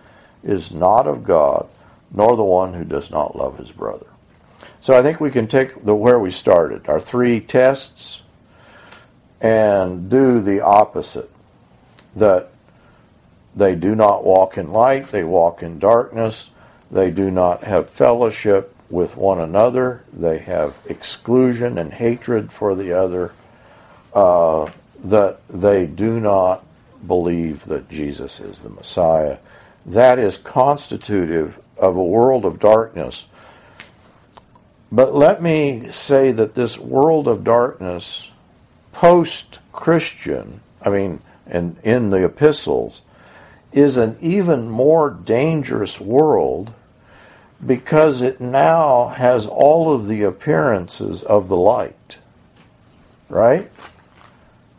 [0.43, 1.67] is not of God,
[2.11, 4.07] nor the one who does not love his brother.
[4.79, 8.23] So I think we can take the where we started, our three tests,
[9.39, 11.29] and do the opposite.
[12.15, 12.49] That
[13.55, 16.49] they do not walk in light, they walk in darkness,
[16.89, 20.03] they do not have fellowship, with one another.
[20.11, 23.33] They have exclusion and hatred for the other.
[24.13, 26.63] Uh, that they do not
[27.07, 29.37] believe that Jesus is the Messiah.
[29.85, 33.25] That is constitutive of a world of darkness.
[34.91, 38.29] But let me say that this world of darkness,
[38.91, 43.01] post Christian, I mean, and in the epistles,
[43.73, 46.73] is an even more dangerous world
[47.65, 52.19] because it now has all of the appearances of the light.
[53.29, 53.71] Right?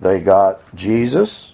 [0.00, 1.52] They got Jesus.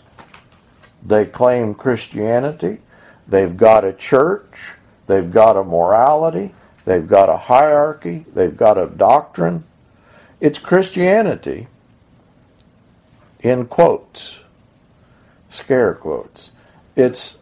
[1.05, 2.81] They claim Christianity.
[3.27, 4.73] They've got a church.
[5.07, 6.55] They've got a morality.
[6.85, 8.25] They've got a hierarchy.
[8.33, 9.65] They've got a doctrine.
[10.41, 11.69] It's Christianity
[13.41, 14.41] in quotes,
[15.49, 16.51] scare quotes.
[16.99, 17.39] It's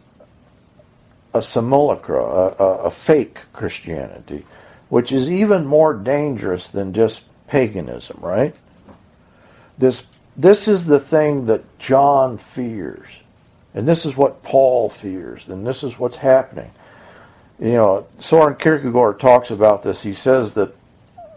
[1.33, 4.45] a simulacra, a, a, a fake Christianity,
[4.87, 8.55] which is even more dangerous than just paganism, right?
[9.79, 10.05] This,
[10.37, 13.09] this is the thing that John fears.
[13.73, 15.47] And this is what Paul fears.
[15.49, 16.69] And this is what's happening.
[17.59, 20.03] You know, Soren Kierkegaard talks about this.
[20.03, 20.75] He says that,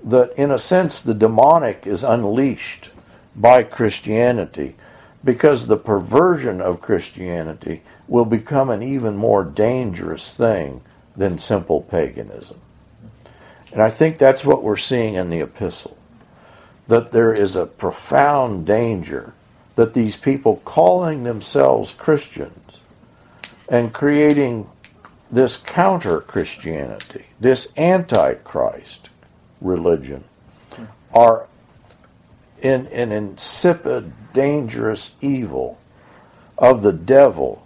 [0.04, 2.90] that in a sense, the demonic is unleashed
[3.34, 4.76] by Christianity
[5.24, 10.82] because the perversion of Christianity will become an even more dangerous thing
[11.16, 12.60] than simple paganism.
[13.72, 15.96] And I think that's what we're seeing in the epistle.
[16.88, 19.32] That there is a profound danger
[19.76, 22.78] that these people calling themselves Christians
[23.68, 24.68] and creating
[25.30, 29.08] this counter Christianity, this antichrist
[29.60, 30.24] religion,
[31.14, 31.46] are
[32.60, 35.78] in an insipid dangerous evil
[36.58, 37.64] of the devil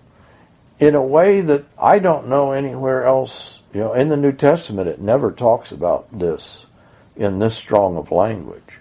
[0.85, 3.61] in a way that I don't know anywhere else.
[3.73, 6.67] You know, in the New Testament, it never talks about this
[7.17, 8.79] in this strong of language.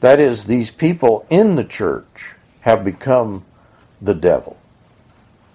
[0.00, 3.44] That is, these people in the church have become
[4.00, 4.56] the devil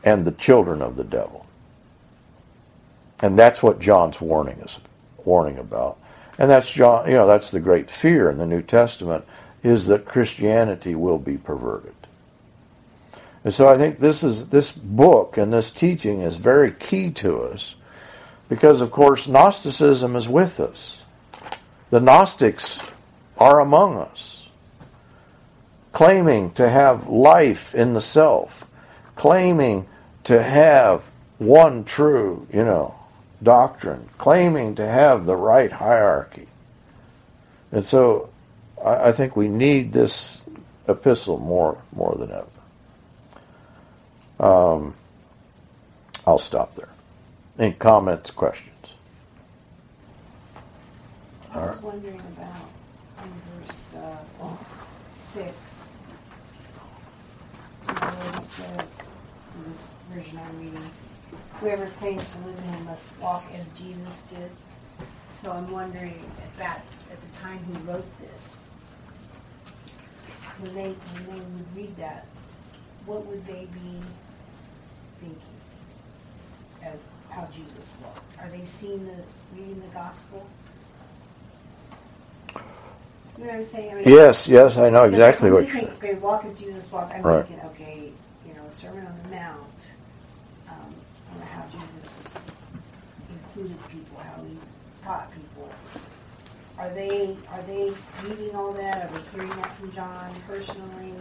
[0.03, 1.45] and the children of the devil.
[3.21, 4.77] And that's what John's warning is
[5.25, 5.97] warning about.
[6.37, 9.25] And that's John, you know, that's the great fear in the New Testament
[9.63, 11.96] is that Christianity will be perverted.
[13.47, 17.43] And so I think this is this book and this teaching is very key to
[17.43, 17.75] us
[18.49, 21.05] because of course Gnosticism is with us.
[21.89, 22.77] The Gnostics
[23.37, 24.47] are among us,
[25.93, 28.65] claiming to have life in the self,
[29.15, 29.87] claiming
[30.25, 31.05] to have
[31.37, 32.95] one true, you know,
[33.41, 36.49] doctrine, claiming to have the right hierarchy.
[37.71, 38.29] And so
[38.85, 40.43] I, think we need this
[40.89, 42.56] epistle more more than ever.
[44.39, 44.93] Um,
[46.25, 46.89] I'll stop there.
[47.57, 48.73] Any comments, questions?
[51.53, 52.69] I was wondering about
[53.23, 53.31] in
[53.65, 54.55] verse uh,
[55.15, 55.53] six,
[57.85, 58.99] where it says,
[59.55, 60.89] in this version I'm reading,
[61.59, 64.51] whoever claims to live in him must walk as Jesus did.
[65.41, 68.57] So I'm wondering at that, at the time he wrote this,
[70.59, 72.25] when they, when they would read that,
[73.05, 74.01] what would they be
[75.19, 75.37] thinking
[76.83, 76.99] as
[77.29, 78.21] how Jesus walked?
[78.41, 79.15] Are they seeing the,
[79.55, 80.45] reading the gospel?
[83.37, 83.91] You know what I'm saying?
[83.91, 87.13] I mean, Yes, yes, I know exactly what you're think, okay, walk as Jesus walked.
[87.13, 87.45] I'm Right.
[87.45, 88.11] thinking, okay,
[88.47, 89.91] you know, Sermon on the Mount,
[90.69, 90.75] um,
[91.33, 92.23] you know, how Jesus
[93.29, 94.57] included people, how he
[95.03, 95.69] taught people.
[96.79, 97.91] Are they are they
[98.23, 99.03] reading all that?
[99.05, 101.13] Are they hearing that from John personally?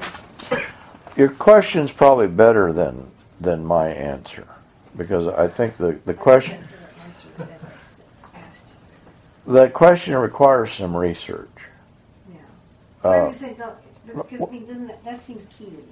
[1.16, 4.46] Your question's probably better than than my answer
[4.96, 8.00] because I think the, the question the answer as I s-
[8.34, 8.72] asked
[9.46, 9.52] you.
[9.52, 11.48] that question requires some research.
[12.30, 12.36] Yeah.
[13.04, 13.76] Uh, Why do you say don't?
[14.06, 15.82] Because I mean, that, that seems key to me.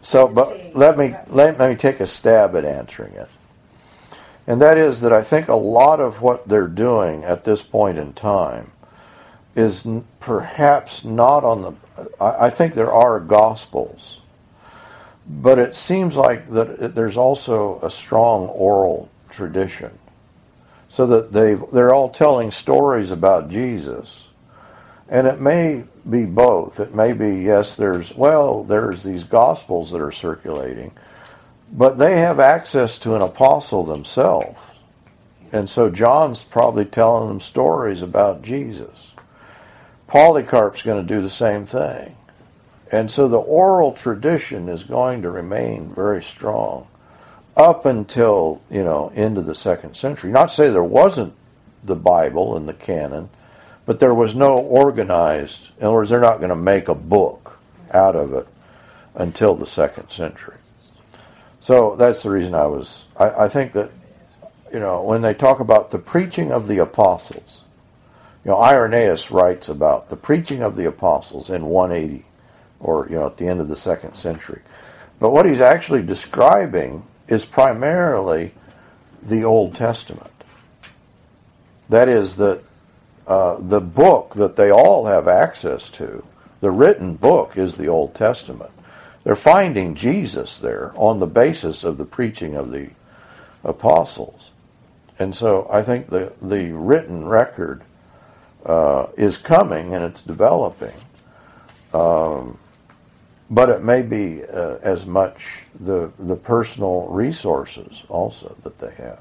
[0.00, 3.28] So, but let me let, let me take a stab at answering it.
[4.46, 7.98] And that is that I think a lot of what they're doing at this point
[7.98, 8.72] in time
[9.54, 11.72] is n- perhaps not on the.
[12.20, 14.20] I, I think there are gospels,
[15.28, 19.98] but it seems like that there's also a strong oral tradition,
[20.88, 24.26] so that they they're all telling stories about Jesus,
[25.08, 26.80] and it may be both.
[26.80, 30.92] It may be yes, there's well, there's these gospels that are circulating,
[31.72, 34.58] but they have access to an apostle themselves.
[35.52, 39.12] And so John's probably telling them stories about Jesus.
[40.06, 42.16] Polycarp's going to do the same thing.
[42.90, 46.88] And so the oral tradition is going to remain very strong
[47.56, 50.30] up until, you know, into the second century.
[50.30, 51.34] Not to say there wasn't
[51.82, 53.28] the Bible and the canon,
[53.84, 57.58] but there was no organized, in other words, they're not going to make a book
[57.92, 58.46] out of it
[59.14, 60.56] until the second century.
[61.60, 63.90] So that's the reason I was, I, I think that,
[64.72, 67.62] you know, when they talk about the preaching of the apostles,
[68.44, 72.24] you know, Irenaeus writes about the preaching of the apostles in 180,
[72.80, 74.62] or, you know, at the end of the second century.
[75.20, 78.52] But what he's actually describing is primarily
[79.22, 80.30] the Old Testament.
[81.88, 82.62] That is, that
[83.26, 86.24] uh, the book that they all have access to,
[86.60, 88.70] the written book, is the Old Testament.
[89.24, 92.90] They're finding Jesus there on the basis of the preaching of the
[93.64, 94.50] apostles.
[95.18, 97.82] And so I think the, the written record
[98.64, 100.94] uh, is coming and it's developing.
[101.92, 102.58] Um,
[103.50, 109.20] but it may be uh, as much the, the personal resources also that they have.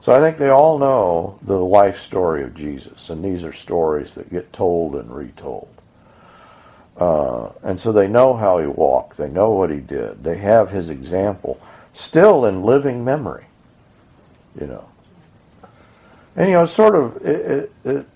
[0.00, 4.14] So I think they all know the life story of Jesus, and these are stories
[4.14, 5.68] that get told and retold.
[6.96, 10.70] Uh, and so they know how he walked, they know what he did, they have
[10.70, 11.60] his example
[11.92, 13.46] still in living memory,
[14.60, 14.88] you know.
[16.36, 18.06] And you know, sort of it, it, it,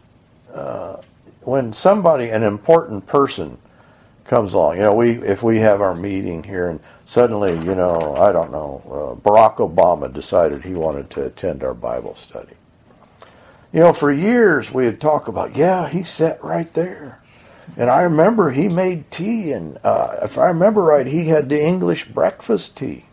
[0.53, 1.01] uh,
[1.43, 3.59] when somebody, an important person,
[4.31, 4.77] comes along.
[4.77, 8.53] You know, we if we have our meeting here and suddenly, you know, I don't
[8.53, 12.55] know, uh, Barack Obama decided he wanted to attend our Bible study.
[13.73, 17.21] You know, for years we had talked about, yeah, he sat right there.
[17.77, 21.61] And I remember he made tea, and uh, if I remember right, he had the
[21.61, 23.07] English breakfast tea.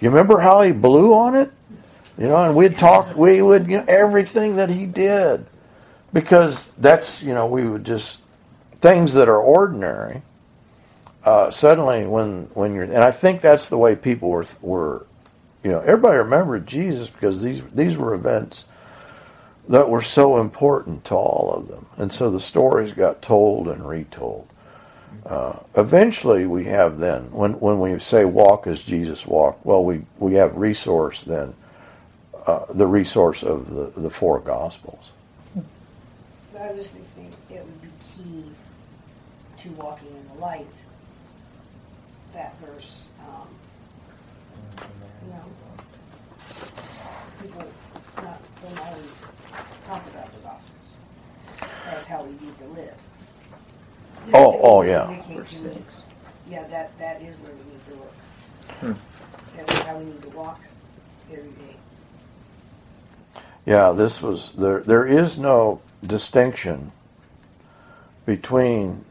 [0.00, 1.52] You remember how he blew on it?
[2.16, 5.46] You know, and we'd talk, we would, you know, everything that he did.
[6.12, 8.20] Because that's, you know, we would just,
[8.80, 10.22] things that are ordinary,
[11.24, 15.06] uh, suddenly when, when you're, and I think that's the way people were, were,
[15.62, 18.64] you know, everybody remembered Jesus because these, these were events
[19.68, 21.86] that were so important to all of them.
[21.96, 24.48] And so the stories got told and retold.
[25.24, 30.02] Uh, eventually, we have then, when, when we say walk as Jesus walked, well, we,
[30.18, 31.54] we have resource then,
[32.46, 35.10] uh, the resource of the, the four Gospels.
[36.58, 37.04] I was it
[37.50, 38.44] would be key
[39.58, 40.66] to walking in the light.
[42.32, 43.48] That verse, um,
[45.22, 45.44] you know,
[47.42, 47.66] people
[48.16, 49.22] not, don't always
[49.86, 50.86] talk about the Gospels.
[51.84, 52.94] That's how we need to live.
[54.32, 55.20] Oh, oh, yeah.
[55.28, 56.02] Verse six.
[56.48, 58.14] Yeah, that, that is where we need to look.
[58.80, 59.56] Hmm.
[59.56, 60.60] That's how we need to walk
[61.30, 61.76] every day.
[63.66, 64.80] Yeah, this was there.
[64.80, 66.92] There is no distinction
[68.26, 69.04] between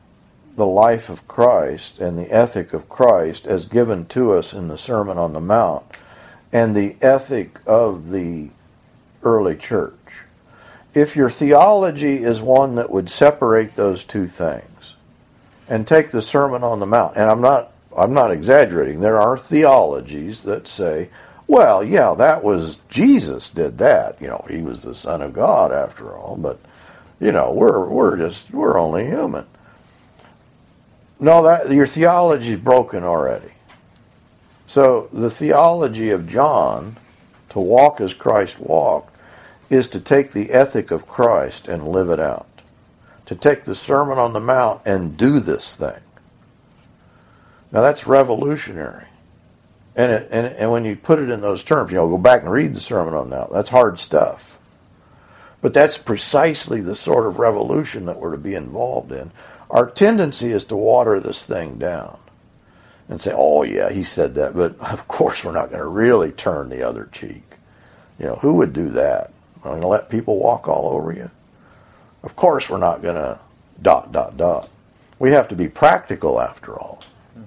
[0.62, 4.78] the life of Christ and the ethic of Christ as given to us in the
[4.78, 5.84] Sermon on the Mount
[6.54, 8.50] and the ethic of the
[9.24, 9.96] early church.
[10.94, 14.94] If your theology is one that would separate those two things
[15.68, 19.40] and take the Sermon on the Mount, and I'm not I'm not exaggerating, there are
[19.40, 21.10] theologies that say,
[21.48, 24.22] well, yeah, that was Jesus did that.
[24.22, 26.60] You know, he was the Son of God after all, but
[27.20, 29.48] you know, we're we're just we're only human.
[31.22, 33.52] No, that your theology is broken already.
[34.66, 36.98] So the theology of John,
[37.50, 39.16] to walk as Christ walked,
[39.70, 42.48] is to take the ethic of Christ and live it out.
[43.28, 46.00] To take the Sermon on the Mount and do this thing.
[47.72, 49.06] Now that's revolutionary.
[49.96, 52.42] And, it, and, and when you put it in those terms, you know, go back
[52.42, 53.54] and read the Sermon on the Mount.
[53.54, 54.58] That's hard stuff.
[55.62, 59.32] But that's precisely the sort of revolution that we're to be involved in.
[59.72, 62.20] Our tendency is to water this thing down
[63.08, 64.54] and say, oh, yeah, he said that.
[64.56, 67.44] But of course, we're not going to really turn the other cheek.
[68.20, 69.32] You know, who would do that?
[69.64, 71.32] I'm going to let people walk all over you?
[72.24, 73.40] Of course, we're not going to
[73.82, 74.70] dot, dot, dot.
[75.20, 77.02] We have to be practical after all.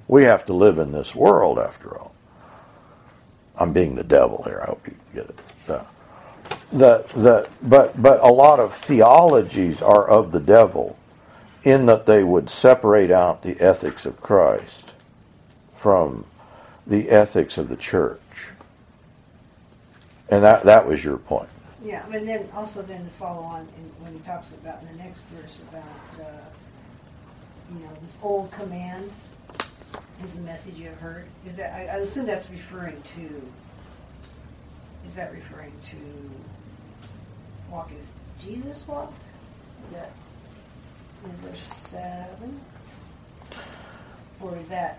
[0.09, 2.15] We have to live in this world after all.
[3.57, 4.61] I'm being the devil here.
[4.63, 5.39] I hope you get it.
[5.67, 5.85] The,
[6.73, 10.99] the, the, but, but a lot of theologies are of the devil
[11.65, 14.93] in that they would separate out the ethics of Christ
[15.77, 16.27] from
[16.87, 18.21] the ethics of the church.
[20.29, 21.49] And that, that was your point.
[21.83, 25.05] Yeah, but then also then to follow on in, when he talks about in the
[25.05, 26.45] next verse about, uh,
[27.73, 29.11] you know, this old command
[30.23, 31.27] is the message you have heard.
[31.47, 33.43] Is that, I, I assume that's referring to,
[35.07, 35.97] is that referring to
[37.71, 38.13] walk as
[38.43, 39.23] Jesus walked?
[39.87, 40.11] Is that
[41.33, 42.61] verse seven?
[44.41, 44.99] Or is that,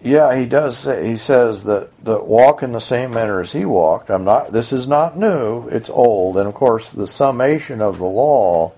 [0.00, 3.64] Yeah, he does say he says that that walk in the same manner as he
[3.64, 4.10] walked.
[4.10, 6.38] I'm not this is not new, it's old.
[6.38, 8.72] And of course the summation of the law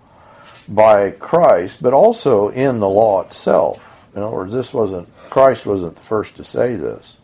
[0.66, 3.86] by Christ, but also in the law itself.
[4.14, 7.18] In other words, this wasn't Christ wasn't the first to say this.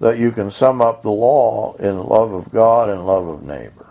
[0.00, 3.83] That you can sum up the law in love of God and love of neighbor.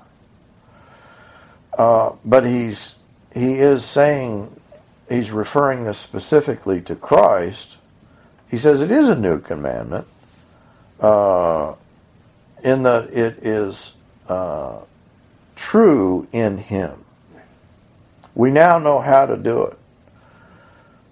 [1.77, 2.95] Uh, but he's
[3.33, 4.55] he is saying
[5.09, 7.77] he's referring this specifically to Christ
[8.53, 10.05] he says it is a new commandment
[10.99, 11.73] uh,
[12.63, 13.95] in that it is
[14.29, 14.77] uh,
[15.55, 17.03] true in him.
[18.35, 19.79] We now know how to do it.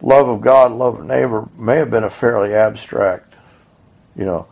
[0.04, 3.34] Love of God, love of neighbor may have been a fairly abstract,
[4.16, 4.46] you know,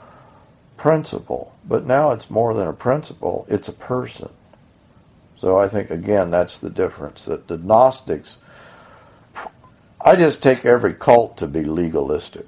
[0.76, 4.30] principle, but now it's more than a principle, it's a person.
[5.40, 8.38] So I think, again, that's the difference that the Gnostics,
[10.04, 12.48] I just take every cult to be legalistic.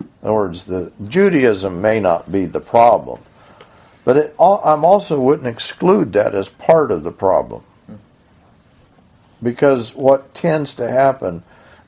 [0.00, 3.20] In other words, the Judaism may not be the problem,
[4.04, 7.64] but it, I'm also wouldn't exclude that as part of the problem,
[9.42, 11.42] because what tends to happen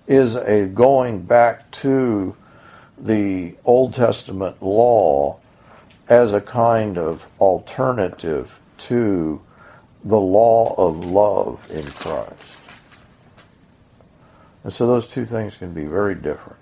[0.09, 2.35] is a going back to
[2.97, 5.39] the Old Testament law
[6.09, 9.41] as a kind of alternative to
[10.09, 12.56] the law of love in Christ.
[14.64, 16.59] And so those two things can be very different.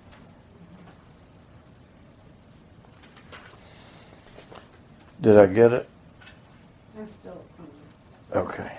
[5.21, 5.89] Did I get it?
[6.99, 7.43] I'm still,
[8.35, 8.71] Okay.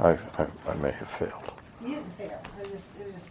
[0.00, 1.52] I, I, I may have failed.
[1.82, 3.28] you didn't fail, I just, it was just,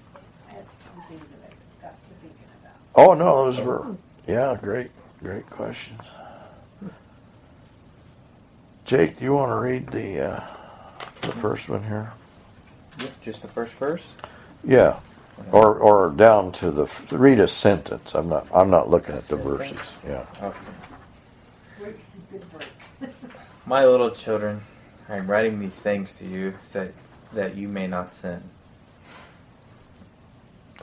[0.50, 2.76] I had some things that I got to thinking about.
[2.96, 3.96] Oh, no, those were,
[4.28, 4.92] yeah, great,
[5.22, 6.02] great questions.
[8.86, 10.44] Jake, do you want to read the, uh,
[11.24, 12.12] the first one here?
[13.00, 14.04] Yep, just the first verse.
[14.64, 15.00] Yeah.
[15.52, 18.14] Or, or down to the, read a sentence.
[18.14, 19.80] I'm not, I'm not looking at the verses.
[20.06, 20.26] Yeah.
[20.42, 20.58] Okay.
[21.80, 21.96] Break,
[22.32, 23.14] good break.
[23.66, 24.62] My little children,
[25.10, 26.92] I am writing these things to you that,
[27.34, 28.44] that you may not sin.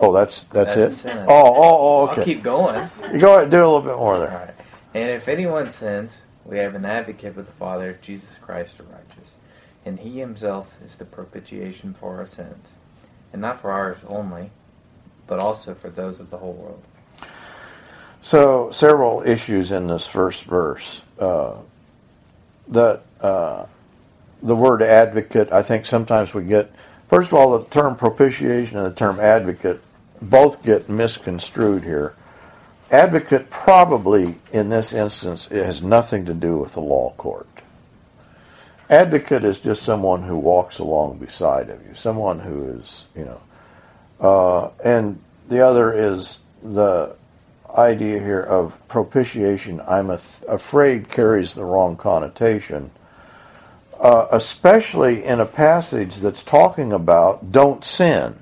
[0.01, 1.15] Oh, that's, that's, That's it?
[1.15, 2.91] Oh, oh, oh, I'll keep going.
[3.13, 4.29] You go ahead, do a little bit more there.
[4.29, 4.55] right.
[4.95, 9.35] And if anyone sins, we have an advocate with the Father, Jesus Christ the righteous.
[9.85, 12.73] And he himself is the propitiation for our sins.
[13.33, 14.51] And not for ours only,
[15.27, 16.83] but also for those of the whole world.
[18.23, 21.03] So, several issues in this first verse.
[21.19, 21.55] Uh,
[22.69, 23.67] that uh,
[24.43, 26.73] the word advocate, I think sometimes we get,
[27.09, 29.81] first of all, the term propitiation and the term advocate
[30.23, 32.15] both get misconstrued here.
[32.91, 37.47] advocate probably in this instance has nothing to do with the law court.
[38.91, 43.41] Advocate is just someone who walks along beside of you, someone who is, you know,
[44.21, 47.17] uh, and the other is the
[47.77, 52.91] idea here of propitiation, I'm af- afraid carries the wrong connotation,
[54.01, 58.35] uh, especially in a passage that's talking about don't sin.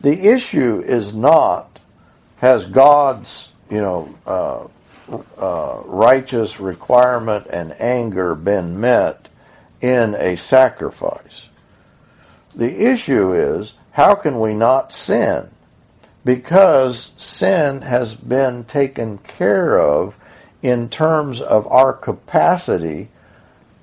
[0.00, 1.78] The issue is not
[2.38, 4.66] has God's you know uh,
[5.38, 9.27] uh, righteous requirement and anger been met
[9.80, 11.48] in a sacrifice.
[12.54, 15.50] The issue is how can we not sin?
[16.28, 20.14] because sin has been taken care of
[20.62, 23.08] in terms of our capacity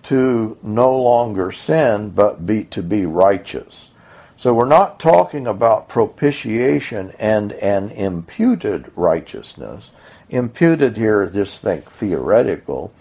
[0.04, 3.90] to no longer sin but be to be righteous.
[4.36, 9.90] So we're not talking about propitiation and an imputed righteousness.
[10.30, 12.94] Imputed here, just think theoretical.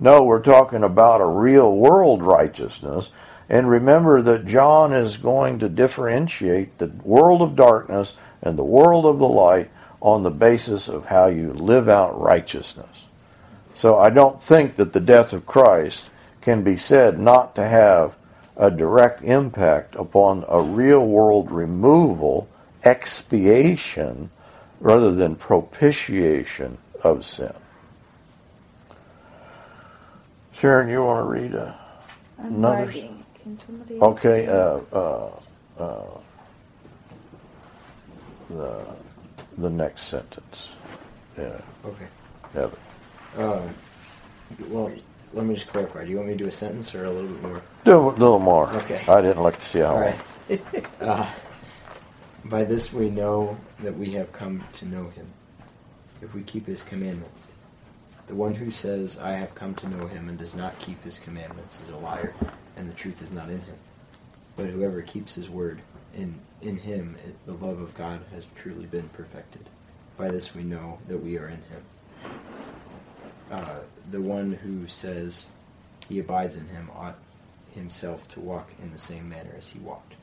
[0.00, 3.10] No, we're talking about a real world righteousness.
[3.50, 9.04] And remember that John is going to differentiate the world of darkness and the world
[9.04, 9.70] of the light
[10.00, 13.04] on the basis of how you live out righteousness.
[13.74, 16.08] So I don't think that the death of Christ
[16.40, 18.16] can be said not to have
[18.56, 22.48] a direct impact upon a real world removal,
[22.84, 24.30] expiation,
[24.80, 27.52] rather than propitiation of sin.
[30.60, 31.74] Sharon, you want to read a,
[32.38, 32.84] I'm another?
[32.84, 33.24] writing.
[33.42, 33.98] Can somebody?
[33.98, 35.30] Okay, uh, uh,
[35.78, 36.20] uh,
[38.50, 38.84] the
[39.56, 40.72] the next sentence.
[41.38, 42.06] Yeah, Okay.
[42.54, 42.78] Evan.
[43.38, 43.74] Um,
[44.68, 44.92] well,
[45.32, 46.04] let me just clarify.
[46.04, 47.62] Do you want me to do a sentence or a little bit more?
[47.84, 48.70] Do a little more.
[48.70, 49.02] Okay.
[49.08, 50.58] I didn't like to see how All long.
[51.00, 51.30] uh,
[52.44, 55.32] by this we know that we have come to know him,
[56.20, 57.44] if we keep his commandments.
[58.30, 61.18] The one who says, I have come to know him, and does not keep his
[61.18, 62.32] commandments is a liar,
[62.76, 63.74] and the truth is not in him.
[64.54, 65.80] But whoever keeps his word,
[66.14, 69.68] in, in him it, the love of God has truly been perfected.
[70.16, 71.82] By this we know that we are in him.
[73.50, 73.80] Uh,
[74.12, 75.46] the one who says
[76.08, 77.18] he abides in him ought
[77.74, 80.14] himself to walk in the same manner as he walked.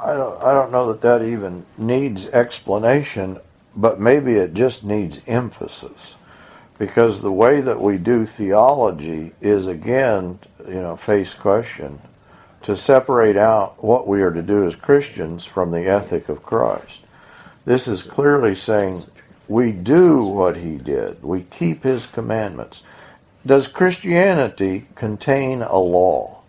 [0.00, 0.42] I don't.
[0.42, 3.38] I don't know that that even needs explanation,
[3.74, 6.14] but maybe it just needs emphasis,
[6.78, 12.00] because the way that we do theology is again, you know, face question
[12.62, 17.00] to separate out what we are to do as Christians from the ethic of Christ.
[17.64, 19.04] This is clearly saying
[19.48, 21.22] we do what he did.
[21.22, 22.82] We keep his commandments.
[23.46, 26.42] Does Christianity contain a law?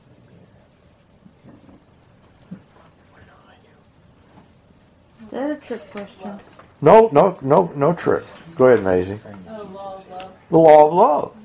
[5.24, 6.40] Is that a trick question?
[6.82, 8.24] No, no, no, no trick.
[8.56, 9.20] Go ahead, Maisie.
[9.48, 10.04] Oh, law.
[10.50, 11.36] The law of love.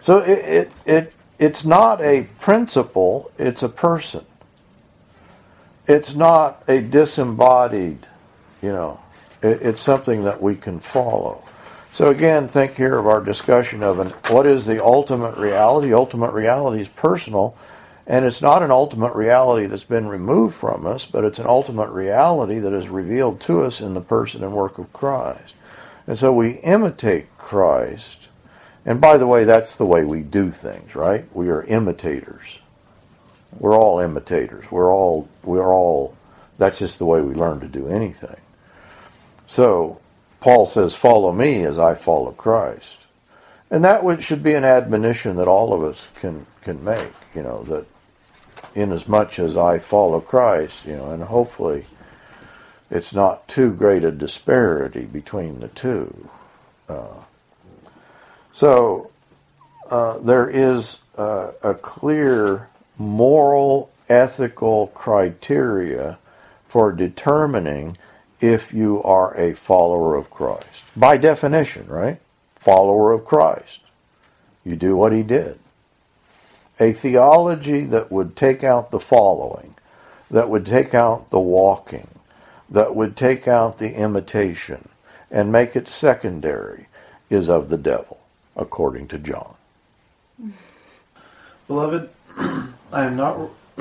[0.00, 4.24] So it, it, it it's not a principle, it's a person.
[5.86, 8.06] It's not a disembodied,
[8.62, 9.00] you know,
[9.42, 11.44] it, it's something that we can follow.
[11.92, 15.92] So again, think here of our discussion of an, what is the ultimate reality?
[15.92, 17.56] Ultimate reality is personal,
[18.06, 21.90] and it's not an ultimate reality that's been removed from us, but it's an ultimate
[21.90, 25.54] reality that is revealed to us in the person and work of Christ.
[26.06, 28.28] And so we imitate Christ.
[28.84, 31.24] And by the way, that's the way we do things, right?
[31.34, 32.58] We are imitators.
[33.58, 34.70] We're all imitators.
[34.70, 36.16] We're all we're all
[36.58, 38.36] that's just the way we learn to do anything.
[39.46, 40.00] So
[40.40, 43.06] Paul says, "Follow me as I follow Christ."
[43.70, 47.62] And that should be an admonition that all of us can can make, you know,
[47.64, 47.86] that
[48.74, 51.84] in as much as I follow Christ, you know, and hopefully
[52.90, 56.28] it's not too great a disparity between the two.
[56.88, 57.22] Uh,
[58.52, 59.10] so
[59.90, 62.68] uh, there is a clear
[62.98, 66.18] moral, ethical criteria
[66.68, 67.96] for determining
[68.40, 70.84] if you are a follower of Christ.
[70.96, 72.20] By definition, right?
[72.56, 73.80] Follower of Christ.
[74.64, 75.58] You do what he did.
[76.80, 79.74] A theology that would take out the following,
[80.30, 82.08] that would take out the walking,
[82.70, 84.88] that would take out the imitation,
[85.30, 86.86] and make it secondary,
[87.30, 88.18] is of the devil,
[88.56, 89.54] according to John.
[91.68, 92.10] Beloved,
[92.92, 93.50] I am not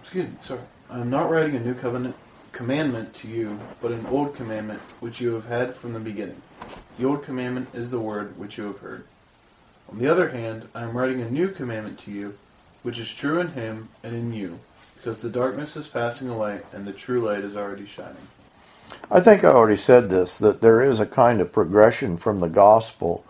[0.00, 0.60] excuse me, sorry.
[0.90, 2.16] I am not writing a new covenant
[2.52, 6.40] commandment to you, but an old commandment which you have had from the beginning.
[6.98, 9.04] The old commandment is the word which you have heard.
[9.90, 12.38] On the other hand, I am writing a new commandment to you,
[12.82, 14.60] which is true in him and in you,
[14.96, 18.28] because the darkness is passing away and the true light is already shining.
[19.10, 22.48] I think I already said this that there is a kind of progression from the
[22.48, 23.24] gospel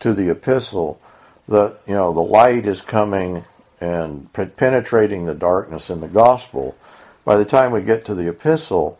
[0.00, 1.00] to the epistle
[1.48, 3.44] that you know the light is coming
[3.80, 6.76] and pe- penetrating the darkness in the gospel.
[7.24, 8.98] By the time we get to the epistle,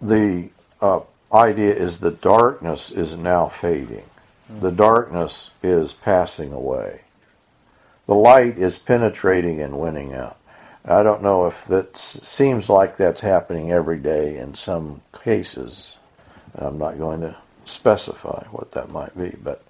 [0.00, 1.00] the uh,
[1.32, 4.04] idea is the darkness is now fading.
[4.48, 7.00] The darkness is passing away.
[8.06, 10.38] The light is penetrating and winning out.
[10.84, 15.96] I don't know if that seems like that's happening every day in some cases.
[16.54, 19.62] I'm not going to specify what that might be, but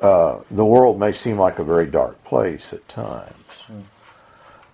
[0.00, 3.64] uh, the world may seem like a very dark place at times.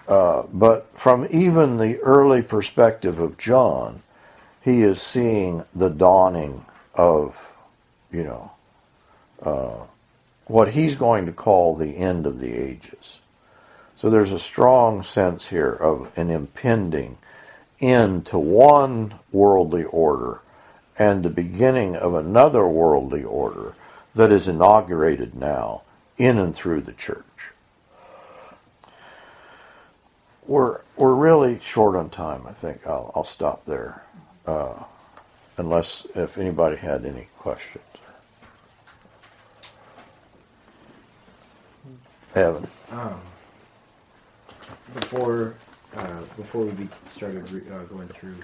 [0.06, 4.02] Uh, but from even the early perspective of John,
[4.60, 7.36] he is seeing the dawning of,
[8.12, 8.50] you know,
[9.42, 9.78] uh,
[10.46, 13.18] what he's going to call the end of the ages.
[13.96, 17.18] So there's a strong sense here of an impending
[17.80, 20.40] end to one worldly order
[20.98, 23.74] and the beginning of another worldly order
[24.14, 25.82] that is inaugurated now
[26.18, 27.24] in and through the church.
[30.46, 32.46] We're, we're really short on time.
[32.46, 34.02] I think I'll, I'll stop there.
[34.46, 34.82] Uh,
[35.56, 37.84] unless if anybody had any questions.
[42.34, 42.66] Evan.
[42.90, 43.20] Um,
[44.94, 45.54] before
[45.96, 48.36] uh, before we started re- uh, going through,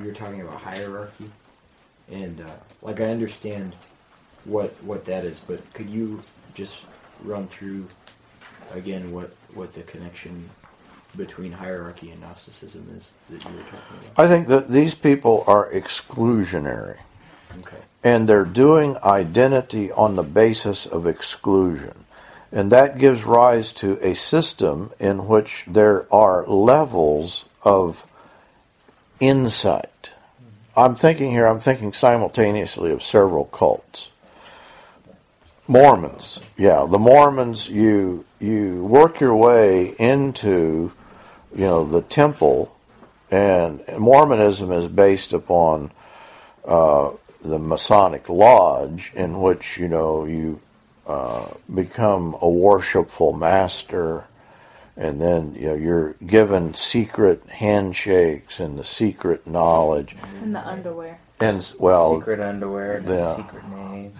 [0.00, 1.30] you were talking about hierarchy,
[2.10, 2.50] and uh,
[2.82, 3.74] like I understand
[4.44, 6.22] what what that is, but could you
[6.54, 6.82] just
[7.22, 7.86] run through
[8.72, 10.48] again what what the connection
[11.16, 14.24] between hierarchy and Gnosticism is that you were talking about?
[14.24, 16.98] I think that these people are exclusionary.
[17.62, 17.78] Okay.
[18.04, 22.04] and they're doing identity on the basis of exclusion.
[22.52, 28.04] And that gives rise to a system in which there are levels of
[29.20, 30.12] insight.
[30.76, 34.10] I'm thinking here, I'm thinking simultaneously of several cults.
[35.68, 40.90] Mormons, yeah, the Mormons, you you work your way into,
[41.54, 42.74] you know, the temple,
[43.30, 45.92] and Mormonism is based upon
[46.64, 47.10] uh,
[47.42, 50.60] the Masonic Lodge, in which you know you
[51.06, 54.26] uh, become a worshipful master,
[54.96, 61.18] and then you know you're given secret handshakes and the secret knowledge, and the underwear.
[61.40, 63.36] and well, secret underwear, yeah.
[63.36, 64.12] secret name.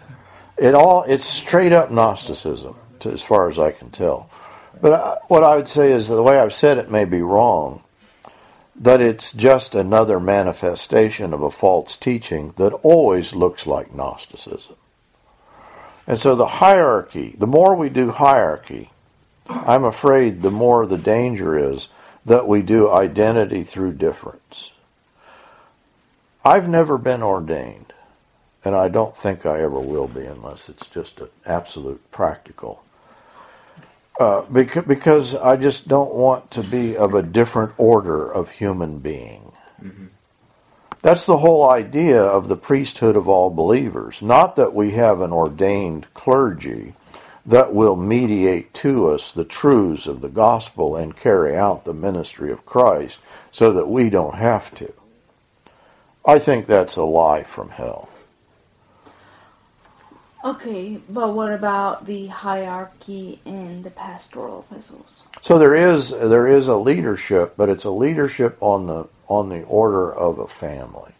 [0.56, 4.30] it all it's straight up Gnosticism, to, as far as I can tell.
[4.80, 7.82] But I, what I would say is the way I've said it may be wrong.
[8.74, 14.76] That it's just another manifestation of a false teaching that always looks like Gnosticism.
[16.10, 18.90] And so the hierarchy, the more we do hierarchy,
[19.48, 21.88] I'm afraid the more the danger is
[22.26, 24.72] that we do identity through difference.
[26.44, 27.92] I've never been ordained
[28.64, 32.82] and I don't think I ever will be unless it's just an absolute practical.
[34.18, 39.52] Uh, because, I just don't want to be of a different order of human being.
[41.02, 44.20] That's the whole idea of the priesthood of all believers.
[44.20, 46.94] Not that we have an ordained clergy
[47.46, 52.52] that will mediate to us the truths of the gospel and carry out the ministry
[52.52, 53.18] of Christ
[53.50, 54.92] so that we don't have to.
[56.24, 58.10] I think that's a lie from hell.
[60.44, 65.20] Okay, but what about the hierarchy in the pastoral epistles?
[65.42, 69.62] So there is there is a leadership, but it's a leadership on the on the
[69.62, 71.12] order of a family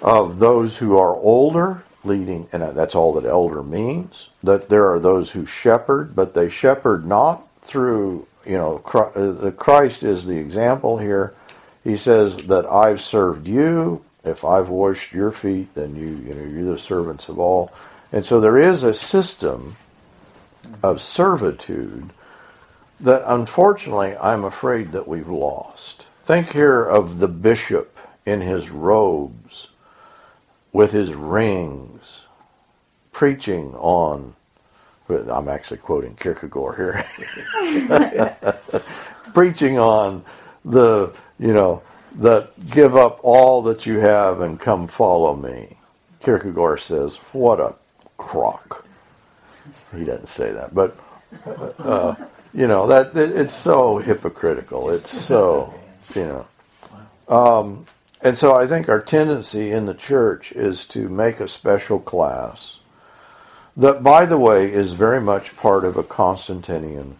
[0.00, 4.28] of those who are older leading, and that's all that elder means.
[4.42, 9.50] That there are those who shepherd, but they shepherd not through you know uh, the
[9.50, 11.34] Christ is the example here.
[11.82, 14.04] He says that I've served you.
[14.22, 17.72] If I've washed your feet, then you you know you're the servants of all.
[18.12, 19.76] And so there is a system
[20.82, 22.10] of servitude
[23.00, 26.06] that unfortunately I'm afraid that we've lost.
[26.24, 29.68] Think here of the bishop in his robes
[30.72, 32.22] with his rings
[33.12, 34.34] preaching on
[35.06, 38.36] I'm actually quoting Kierkegaard here.
[39.34, 40.24] preaching on
[40.64, 41.82] the, you know,
[42.14, 45.76] that give up all that you have and come follow me.
[46.22, 47.74] Kierkegaard says, what a
[48.16, 48.86] crock.
[49.94, 50.96] He doesn't say that, but
[51.78, 52.14] uh,
[52.52, 54.90] you know that it, it's so hypocritical.
[54.90, 55.74] It's so
[56.16, 56.46] you
[57.28, 57.86] know, um,
[58.20, 62.78] and so I think our tendency in the church is to make a special class
[63.76, 67.18] that, by the way, is very much part of a Constantinian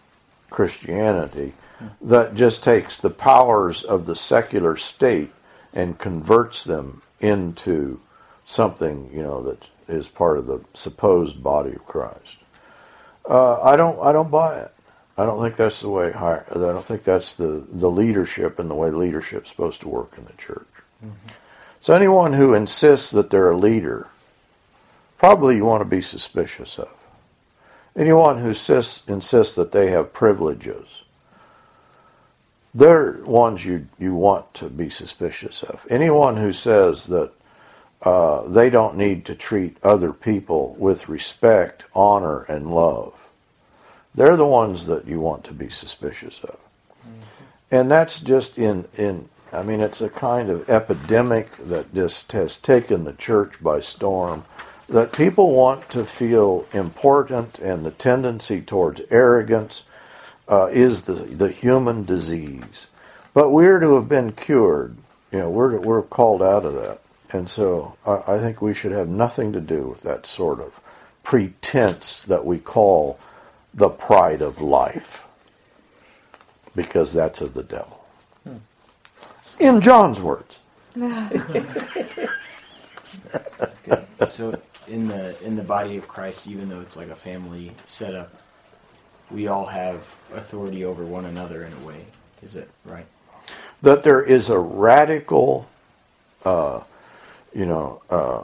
[0.49, 1.53] Christianity
[2.01, 5.31] that just takes the powers of the secular state
[5.73, 7.99] and converts them into
[8.45, 12.37] something you know that is part of the supposed body of Christ.
[13.29, 13.99] Uh, I don't.
[14.01, 14.74] I don't buy it.
[15.17, 16.13] I don't think that's the way.
[16.13, 20.25] I don't think that's the the leadership and the way leadership's supposed to work in
[20.25, 20.67] the church.
[21.79, 24.07] So anyone who insists that they're a leader,
[25.17, 26.89] probably you want to be suspicious of.
[27.95, 31.03] Anyone who insists, insists that they have privileges,
[32.73, 35.85] they're ones you, you want to be suspicious of.
[35.89, 37.31] Anyone who says that
[38.01, 43.14] uh, they don't need to treat other people with respect, honor, and love,
[44.15, 46.57] they're the ones that you want to be suspicious of.
[47.69, 52.57] And that's just in, in, I mean, it's a kind of epidemic that just has
[52.57, 54.45] taken the church by storm.
[54.87, 59.83] That people want to feel important, and the tendency towards arrogance
[60.47, 62.85] uh, is the, the human disease.
[63.33, 64.95] But we're to have been cured.
[65.31, 67.01] You know, we're, we're called out of that.
[67.31, 70.79] And so I, I think we should have nothing to do with that sort of
[71.23, 73.19] pretense that we call
[73.75, 75.23] the pride of life,
[76.75, 78.05] because that's of the devil.
[79.59, 80.59] In John's words.
[84.25, 84.53] so
[84.87, 88.31] in the in the body of Christ, even though it's like a family setup,
[89.29, 92.05] we all have authority over one another in a way.
[92.41, 93.05] Is it right?
[93.81, 95.67] That there is a radical,
[96.43, 96.81] uh,
[97.53, 98.43] you know, uh,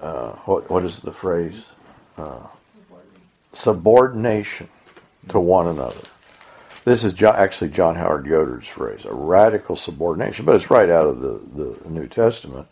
[0.00, 1.70] uh, what what is the phrase?
[2.16, 2.46] Uh,
[3.54, 4.68] subordination
[5.28, 6.00] to one another.
[6.84, 11.06] This is John, actually John Howard Yoder's phrase, a radical subordination, but it's right out
[11.06, 12.70] of the, the New Testament.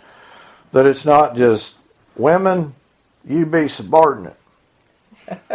[0.72, 1.76] That it's not just
[2.16, 2.74] women,
[3.26, 4.37] you be subordinate,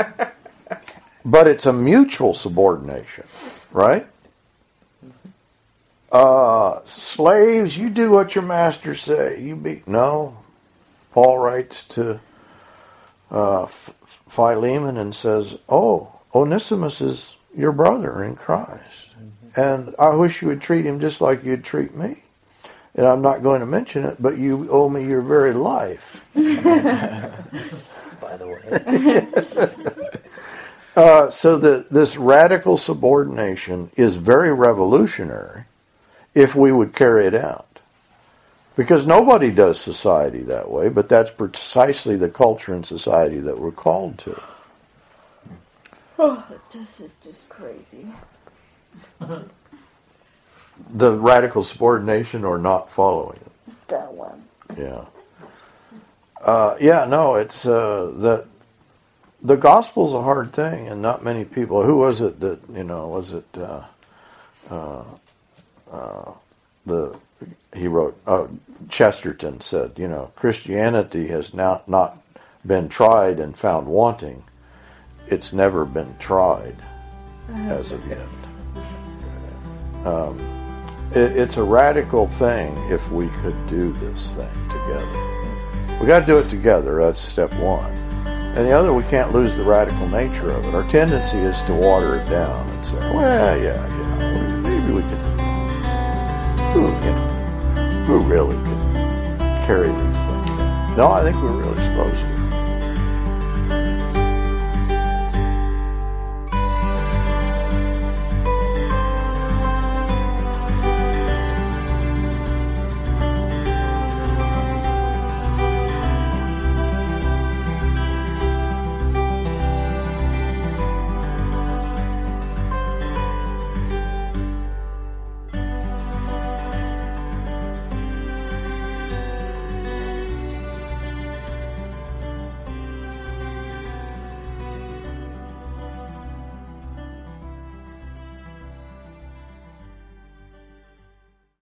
[1.25, 3.25] but it's a mutual subordination,
[3.71, 4.07] right?
[6.11, 9.41] Uh, slaves, you do what your masters say.
[9.41, 10.37] You be no.
[11.11, 12.19] Paul writes to
[13.29, 13.67] uh,
[14.27, 19.07] Philemon and says, "Oh, Onesimus is your brother in Christ,
[19.55, 22.23] and I wish you would treat him just like you'd treat me."
[22.95, 26.19] And I'm not going to mention it, but you owe me your very life.
[26.33, 26.41] By
[28.37, 29.73] the way.
[30.97, 35.65] Uh, so that this radical subordination is very revolutionary
[36.33, 37.66] if we would carry it out.
[38.77, 43.71] Because nobody does society that way, but that's precisely the culture and society that we're
[43.71, 44.39] called to.
[46.19, 48.05] Oh, this is just crazy.
[50.93, 53.87] The radical subordination or not following it.
[53.87, 54.43] That one.
[54.77, 55.05] Yeah.
[56.39, 58.45] Uh, yeah, no, it's uh, that
[59.41, 61.81] the gospel's a hard thing, and not many people.
[61.81, 63.07] Who was it that you know?
[63.07, 63.83] Was it uh,
[64.69, 65.03] uh,
[65.91, 66.31] uh,
[66.85, 67.17] the
[67.73, 68.17] he wrote?
[68.25, 68.47] Uh,
[68.89, 72.21] Chesterton said, you know, Christianity has now not
[72.65, 74.43] been tried and found wanting.
[75.27, 76.75] It's never been tried
[77.49, 78.19] as of yet.
[80.05, 80.39] Um,
[81.11, 85.99] it, it's a radical thing if we could do this thing together.
[85.99, 87.01] We got to do it together.
[87.01, 87.91] That's step one.
[88.57, 90.73] And the other, we can't lose the radical nature of it.
[90.73, 95.17] Our tendency is to water it down and say, well, yeah, know, maybe we can,
[96.73, 97.16] who, you know,
[98.07, 100.97] who really can carry these things?
[100.97, 102.36] No, I think we're really supposed to.